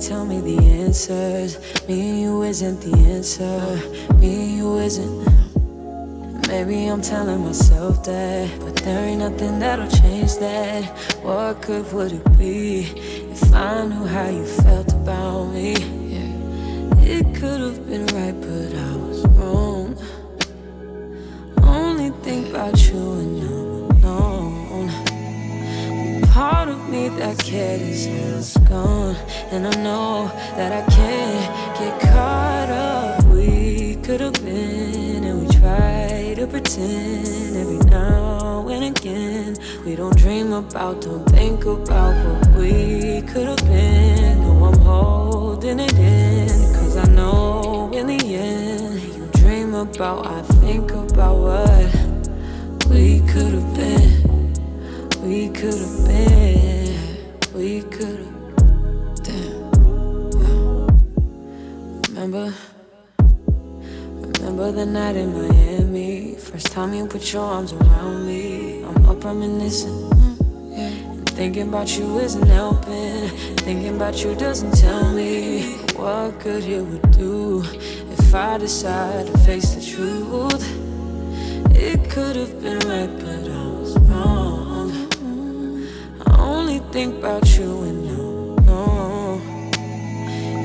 tell 0.06 0.24
me 0.24 0.40
the 0.40 0.56
answers. 0.64 1.58
Me 1.88 2.10
and 2.10 2.20
you 2.20 2.42
isn't 2.44 2.80
the 2.80 2.96
answer. 3.10 4.14
Me 4.14 4.34
and 4.44 4.56
you 4.56 4.78
isn't. 4.78 5.26
Maybe 6.46 6.86
I'm 6.86 7.02
telling 7.02 7.44
myself 7.44 8.04
that, 8.04 8.48
but 8.60 8.76
there 8.76 9.04
ain't 9.04 9.18
nothing 9.18 9.58
that'll 9.58 9.88
change 9.88 10.36
that. 10.36 10.84
What 11.24 11.60
good 11.62 11.92
would 11.92 12.12
it 12.12 12.38
be 12.38 12.82
if 13.32 13.52
I 13.52 13.84
knew 13.86 14.06
how 14.06 14.28
you 14.28 14.46
felt 14.46 14.92
about 14.92 15.46
me? 15.46 15.72
Yeah. 16.14 17.16
It 17.16 17.34
could 17.34 17.60
have 17.60 17.88
been 17.88 18.06
right, 18.06 18.40
cared 27.78 28.38
is 28.38 28.56
gone. 28.68 29.16
And 29.50 29.66
I 29.66 29.74
know 29.82 30.28
that 30.56 30.72
I 30.72 30.82
can't 30.90 31.78
get 31.78 32.00
caught 32.00 32.70
up. 32.70 33.24
We 33.24 33.96
could 33.96 34.20
have 34.20 34.34
been, 34.44 35.24
and 35.24 35.42
we 35.42 35.48
try 35.56 36.34
to 36.36 36.46
pretend 36.46 37.56
every 37.56 37.78
now 37.90 38.68
and 38.68 38.96
again. 38.96 39.56
We 39.84 39.96
don't 39.96 40.16
dream 40.16 40.52
about, 40.52 41.02
don't 41.02 41.24
think 41.30 41.64
about 41.64 42.14
what 42.24 42.56
we 42.56 43.22
could 43.22 43.46
have 43.46 43.64
been. 43.66 44.40
No, 44.42 44.64
I'm 44.66 44.78
holding 44.80 45.80
it 45.80 45.98
in. 45.98 46.48
Cause 46.74 46.96
I 46.96 47.06
know 47.12 47.90
in 47.92 48.06
the 48.06 48.34
end, 48.34 49.00
you 49.00 49.28
dream 49.40 49.74
about, 49.74 50.26
I 50.26 50.42
think 50.60 50.92
about 50.92 51.36
what 51.38 52.90
we 52.90 53.20
could 53.20 53.52
have 53.58 53.74
been. 53.74 54.52
We 55.22 55.48
could 55.48 55.74
have 55.74 56.06
been, 56.06 56.35
remember 64.66 64.84
the 64.84 64.90
night 64.90 65.16
in 65.16 65.32
Miami. 65.32 66.34
First 66.34 66.72
time 66.72 66.92
you 66.92 67.06
put 67.06 67.32
your 67.32 67.42
arms 67.42 67.72
around 67.72 68.26
me. 68.26 68.82
I'm 68.84 69.06
up 69.06 69.24
reminiscing, 69.24 70.10
mm, 70.10 70.76
yeah. 70.76 71.10
And 71.10 71.28
thinking 71.30 71.68
about 71.68 71.96
you 71.96 72.18
isn't 72.18 72.46
helping. 72.46 73.28
Thinking 73.58 73.96
about 73.96 74.22
you 74.24 74.34
doesn't 74.34 74.72
tell 74.72 75.12
me 75.12 75.76
what 75.94 76.38
good 76.40 76.64
it 76.64 76.82
would 76.82 77.10
do 77.12 77.62
if 78.10 78.34
I 78.34 78.58
decide 78.58 79.26
to 79.26 79.38
face 79.38 79.74
the 79.74 79.82
truth. 79.82 80.64
It 81.74 82.10
could 82.10 82.36
have 82.36 82.60
been 82.60 82.78
right, 82.90 83.12
but 83.20 83.50
I 83.50 83.66
was 83.80 83.98
wrong. 84.08 84.90
I 86.26 86.40
only 86.40 86.78
think 86.90 87.18
about 87.18 87.46
you 87.56 87.82
and 87.82 88.04
no, 88.06 88.54
no. 88.70 89.40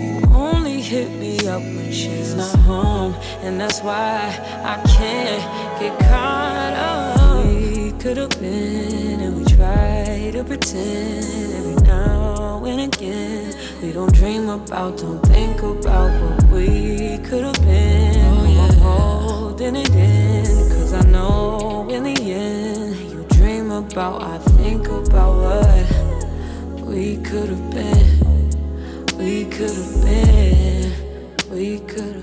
You 0.04 0.34
only 0.34 0.82
hit 0.82 1.10
me 1.20 1.48
up 1.48 1.62
she's 1.92 2.36
not 2.36 2.56
home, 2.60 3.14
and 3.44 3.60
that's 3.60 3.82
why 3.82 4.20
I 4.64 4.76
can't 4.98 5.80
get 5.80 6.00
caught 6.10 6.74
up. 6.74 7.46
We 7.46 7.92
could 7.94 8.18
have 8.18 8.40
been, 8.40 9.20
and 9.20 9.38
we 9.38 9.46
try 9.46 10.32
to 10.34 10.44
pretend 10.44 11.54
every 11.58 11.76
now 11.84 12.64
and 12.66 12.94
again. 12.94 13.54
We 13.82 13.92
don't 13.92 14.14
dream 14.14 14.50
about, 14.50 14.98
don't 14.98 15.22
think 15.28 15.62
about 15.62 16.12
what 16.22 16.44
we 16.52 17.18
could 17.20 17.44
have 17.44 17.62
been. 17.62 18.26
Oh, 18.26 18.46
yeah. 18.48 18.68
I'm 18.68 18.78
holding 18.78 19.76
it 19.76 19.96
in, 19.96 20.46
cause 20.70 20.94
I 20.94 21.02
know 21.10 21.88
in 21.90 22.04
the 22.04 22.32
end, 22.32 22.96
you 23.12 23.26
dream 23.30 23.72
about, 23.72 24.22
I 24.22 24.38
think 24.58 24.88
about 24.88 25.34
what 25.44 26.86
we 26.86 27.18
could 27.18 27.50
have 27.50 27.72
been. 27.72 28.20
We 29.18 29.46
could 29.46 29.62
could 29.62 29.70
have 29.70 30.02
been, 30.04 31.11
we 31.52 31.80
could 31.82 32.21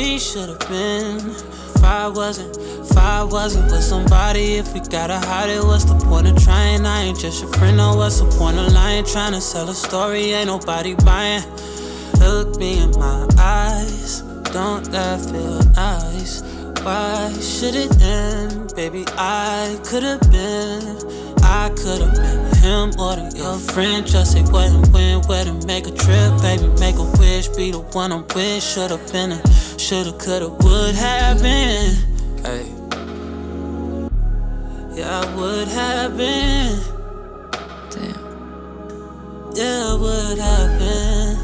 we 0.00 0.18
should 0.18 0.48
have 0.48 0.58
been. 0.60 1.18
If 1.76 1.84
I 1.84 2.08
wasn't, 2.08 2.56
if 2.56 2.96
I 2.96 3.22
wasn't 3.22 3.70
with 3.70 3.82
somebody, 3.82 4.54
if 4.54 4.72
we 4.72 4.80
gotta 4.80 5.18
hide 5.18 5.50
it, 5.50 5.62
what's 5.62 5.84
the 5.84 5.94
point 5.94 6.26
of 6.26 6.42
trying? 6.42 6.86
I 6.86 7.02
ain't 7.02 7.18
just 7.18 7.42
your 7.42 7.52
friend, 7.52 7.76
no, 7.76 7.96
what's 7.96 8.18
the 8.20 8.26
point 8.38 8.58
of 8.58 8.72
lying? 8.72 9.04
Trying 9.04 9.32
to 9.32 9.42
sell 9.42 9.68
a 9.68 9.74
story, 9.74 10.32
ain't 10.32 10.46
nobody 10.46 10.94
buying. 10.94 11.42
Look 12.18 12.56
me 12.58 12.82
in 12.82 12.90
my 12.92 13.28
eyes, 13.38 14.22
don't 14.56 14.90
that 14.90 15.20
feel 15.20 15.60
nice? 15.74 16.42
Why 16.82 17.30
should 17.38 17.74
it 17.74 17.92
end? 18.00 18.74
Baby, 18.74 19.04
I 19.18 19.78
could 19.84 20.02
have 20.02 20.24
been, 20.32 20.96
I 21.42 21.68
could 21.76 22.00
have 22.00 22.14
been 22.14 22.40
him 22.60 22.92
or 22.98 23.16
your 23.34 23.58
friend. 23.58 24.06
Just 24.06 24.32
say 24.32 24.42
what 24.44 24.70
and 24.70 24.86
when, 24.92 25.20
where 25.28 25.44
to 25.44 25.54
make 25.66 25.86
a 25.86 25.90
trip, 25.90 26.30
baby, 26.40 26.68
make 26.78 26.96
a 26.96 27.04
wish, 27.18 27.48
be 27.48 27.70
the 27.70 27.80
one 27.92 28.12
I'm 28.12 28.24
with. 28.34 28.62
Should've 28.62 29.12
been 29.12 29.32
a, 29.32 29.40
shoulda, 29.90 30.12
coulda, 30.18 30.48
would 30.48 30.94
have 30.94 31.42
been. 31.42 31.96
Hey. 32.44 32.64
Yeah, 34.94 35.18
I 35.18 35.34
would 35.34 35.66
have 35.66 36.16
been. 36.16 36.78
Damn. 37.90 38.14
Yeah, 39.52 39.90
I 39.90 39.94
would 39.98 40.38
have 40.38 40.78
been. 40.78 41.36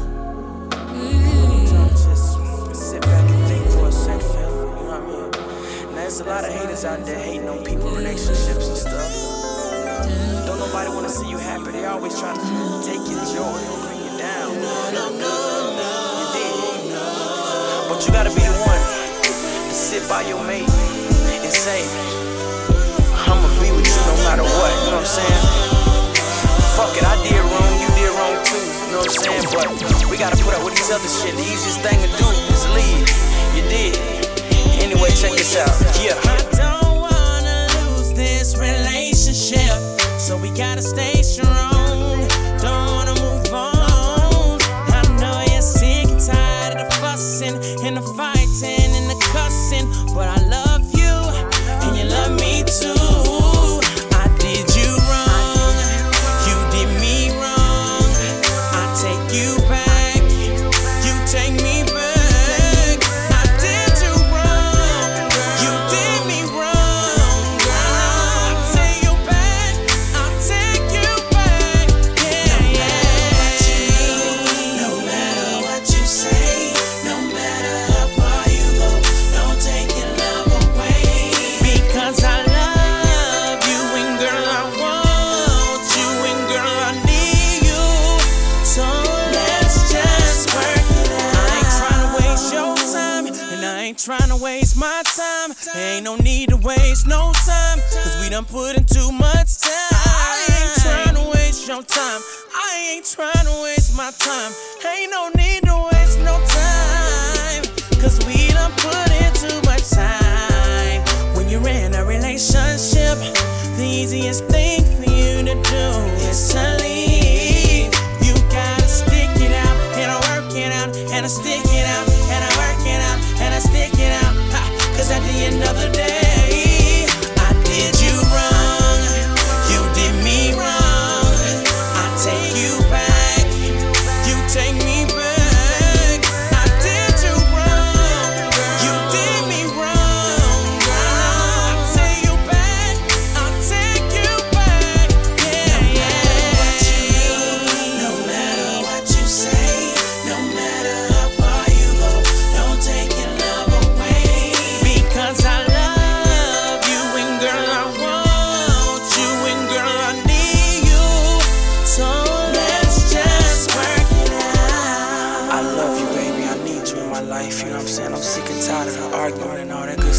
Just 1.91 2.89
sit 2.89 3.01
back 3.01 3.29
and 3.29 3.47
think 3.49 3.67
for 3.67 3.87
a 3.87 3.91
second. 3.91 4.23
You 4.23 4.39
know 4.39 4.83
what 4.87 4.93
I 4.93 5.05
mean? 5.05 5.31
Now, 5.91 5.95
there's 5.95 6.21
a 6.21 6.23
lot 6.23 6.45
of 6.45 6.53
haters 6.53 6.85
out 6.85 7.05
there 7.05 7.19
hating 7.19 7.49
on 7.49 7.65
people, 7.65 7.89
relationships, 7.89 8.69
and 8.69 8.77
stuff. 8.77 9.11
Don't 10.47 10.59
nobody 10.59 10.89
want 10.89 11.05
to 11.05 11.11
see 11.11 11.29
you 11.29 11.37
happy. 11.37 11.71
They 11.71 11.83
always 11.83 12.17
trying 12.17 12.37
to 12.37 12.87
take 12.87 13.03
your 13.11 13.25
joy 13.25 13.59
or 13.59 13.77
bring 13.83 13.99
you 14.07 14.17
down. 14.17 14.55
You 14.55 14.61
did. 14.61 15.19
But 15.19 15.56
you 18.07 18.13
gotta 18.13 18.31
be 18.31 18.39
the 18.39 18.55
one 18.63 18.79
to 19.67 19.75
sit 19.75 20.07
by 20.07 20.23
your 20.23 20.39
mate 20.47 20.63
and 20.63 21.51
say, 21.51 21.83
I'ma 23.11 23.51
be 23.59 23.67
with 23.75 23.83
you 23.83 24.01
no 24.07 24.15
matter 24.23 24.47
what. 24.47 24.71
You 24.87 24.95
know 24.95 25.03
what 25.03 25.03
I'm 25.03 25.19
saying? 25.19 25.43
Fuck 26.79 26.95
it, 26.95 27.03
I 27.03 27.19
did 27.27 27.35
wrong, 27.35 27.73
you 27.83 27.89
did 27.99 28.11
wrong 28.15 28.39
too. 28.47 28.63
You 28.87 28.91
know 28.95 29.03
what 29.03 29.11
I'm 29.11 29.43
saying? 29.43 29.43
But 29.51 30.09
we 30.09 30.17
gotta 30.17 30.39
put 30.39 30.55
up 30.55 30.63
with 30.63 30.79
each 30.79 30.87
other 30.87 31.09
shit. 31.11 31.35
The 31.35 31.43
easiest 31.43 31.83
thing 31.83 31.99
to 31.99 32.09
do 32.15 32.27
is 32.47 32.63
leave. 32.71 33.07
You 33.59 33.63
did. 33.67 33.99
Anyway, 34.79 35.11
check 35.11 35.35
this 35.35 35.57
out. 35.59 35.75
Yeah. 35.99 36.15
I 36.31 36.39
don't 36.55 37.01
wanna 37.03 37.67
lose 37.91 38.13
this 38.13 38.55
relationship, 38.55 39.75
so 40.17 40.37
we 40.37 40.49
gotta 40.51 40.81
stay 40.81 41.21
strong. 41.23 41.76
Fussing 47.39 47.85
and 47.85 47.97
the 47.97 48.06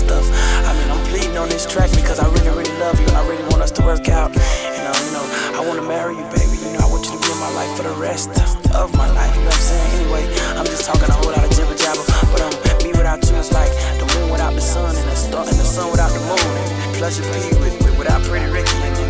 stuff. 0.08 0.26
I 0.64 0.72
mean, 0.72 0.88
I'm 0.88 1.04
pleading 1.12 1.36
on 1.36 1.48
this 1.48 1.66
track 1.68 1.92
because 1.92 2.18
I 2.18 2.26
really, 2.32 2.48
really 2.48 2.76
love 2.80 2.96
you 2.98 3.06
and 3.06 3.16
I 3.16 3.24
really 3.28 3.44
want 3.52 3.60
us 3.60 3.70
to 3.76 3.82
work 3.84 4.08
out. 4.08 4.32
And, 4.32 4.84
um, 4.88 4.96
you 5.04 5.12
know, 5.12 5.26
I 5.52 5.60
want 5.60 5.76
to 5.80 5.86
marry 5.86 6.16
you, 6.16 6.24
baby. 6.32 6.56
You 6.64 6.72
know, 6.72 6.80
I 6.80 6.88
want 6.88 7.04
you 7.04 7.12
to 7.12 7.20
be 7.20 7.28
in 7.28 7.38
my 7.38 7.52
life 7.52 7.72
for 7.76 7.84
the 7.84 7.96
rest 8.00 8.32
of 8.72 8.88
my 8.96 9.08
life. 9.12 9.32
You 9.36 9.44
know 9.44 9.52
what 9.52 9.60
I'm 9.60 9.68
saying? 9.68 9.88
Anyway, 10.00 10.24
I'm 10.56 10.64
just 10.64 10.88
talking 10.88 11.08
a 11.12 11.16
whole 11.20 11.28
lot 11.28 11.44
of 11.44 11.52
jibber 11.52 11.76
jabber. 11.76 12.04
But, 12.32 12.40
um, 12.40 12.54
me 12.80 12.96
without 12.96 13.20
you 13.28 13.36
is 13.36 13.52
like 13.52 13.72
the 14.00 14.08
moon 14.16 14.32
without 14.32 14.54
the 14.56 14.64
sun 14.64 14.96
and 14.96 15.06
the 15.08 15.16
star 15.16 15.44
and 15.44 15.58
the 15.60 15.68
sun 15.68 15.92
without 15.92 16.12
the 16.16 16.24
moon. 16.24 16.40
And 16.40 16.96
Pleasure 16.96 17.26
P 17.28 17.52
with, 17.60 17.76
with, 17.84 17.94
without 18.00 18.24
Pretty 18.24 18.48
Ricky. 18.48 18.72
And 18.88 18.96
then, 18.96 19.08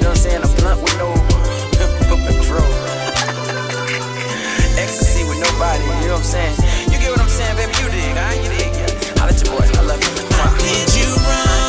you 0.00 0.02
know 0.02 0.16
what 0.16 0.24
I'm 0.24 0.24
saying? 0.24 0.40
A 0.40 0.48
blunt 0.64 0.80
with 0.80 0.96
no 0.96 1.12
control. 2.24 2.72
Ecstasy 4.80 5.28
with 5.28 5.44
nobody, 5.44 5.84
you 6.00 6.08
know 6.08 6.16
what 6.16 6.24
I'm 6.24 6.32
saying? 6.34 6.56
You 6.88 6.96
get 6.96 7.10
what 7.12 7.20
I'm 7.20 7.28
saying, 7.28 7.56
baby? 7.60 7.74
You 7.84 7.88
dig, 7.92 8.16
huh? 8.16 8.32
You 8.40 8.48
dig, 8.48 8.69
your 9.38 9.56
boy, 9.56 9.64
I 9.64 9.82
love 9.82 10.02
you. 10.02 10.26
I 10.32 10.58
did 10.58 10.94
you 10.96 11.14
wrong. 11.14 11.59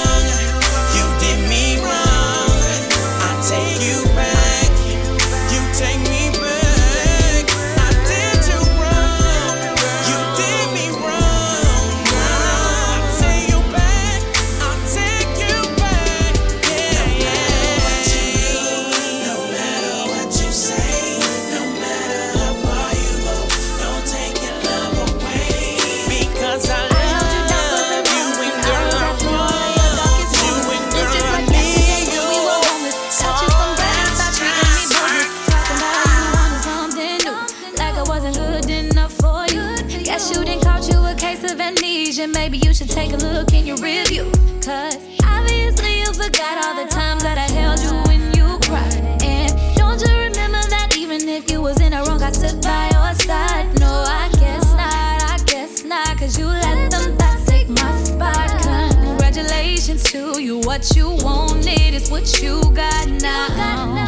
what 60.81 60.95
you 60.95 61.09
wanted, 61.23 61.93
is 61.93 62.09
what 62.09 62.41
you 62.41 62.59
got 62.73 63.07
now. 63.07 63.47
You 63.49 63.55
got 63.55 63.93
now. 63.93 64.00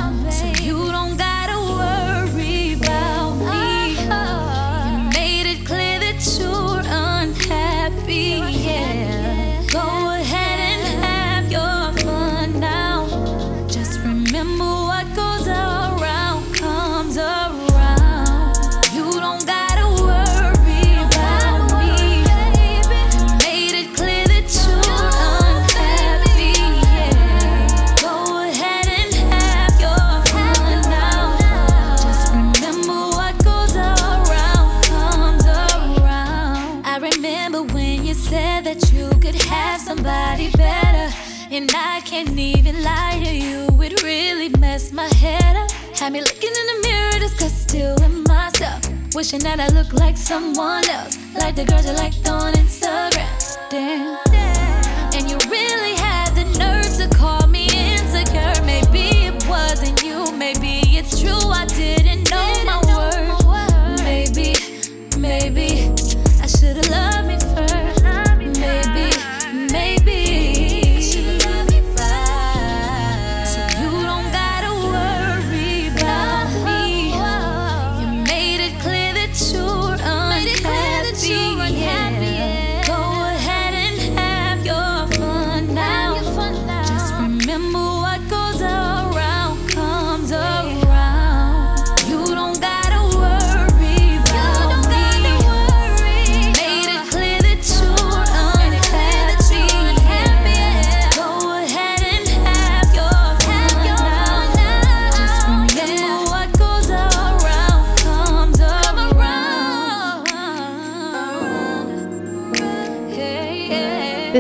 And 41.54 41.70
I 41.76 42.02
can't 42.02 42.40
even 42.40 42.82
lie 42.82 43.22
to 43.24 43.32
you, 43.32 43.68
it 43.80 44.02
really 44.02 44.50
messed 44.58 44.92
my 44.92 45.06
head 45.14 45.56
up. 45.56 45.70
Had 45.96 46.12
me 46.12 46.22
looking 46.22 46.50
in 46.50 46.66
the 46.66 46.88
mirror, 46.88 47.20
discussed 47.20 47.70
still 47.70 47.96
in 48.02 48.24
myself. 48.24 48.82
Wishing 49.14 49.42
that 49.42 49.60
I 49.60 49.68
looked 49.68 49.94
like 49.94 50.18
someone 50.18 50.90
else, 50.90 51.20
like 51.36 51.56
the 51.56 51.66
girls 51.66 51.86
you 51.86 51.94
liked 51.94 52.28
on 52.28 52.54
Instagram. 52.54 53.70
Damn. 53.70 54.43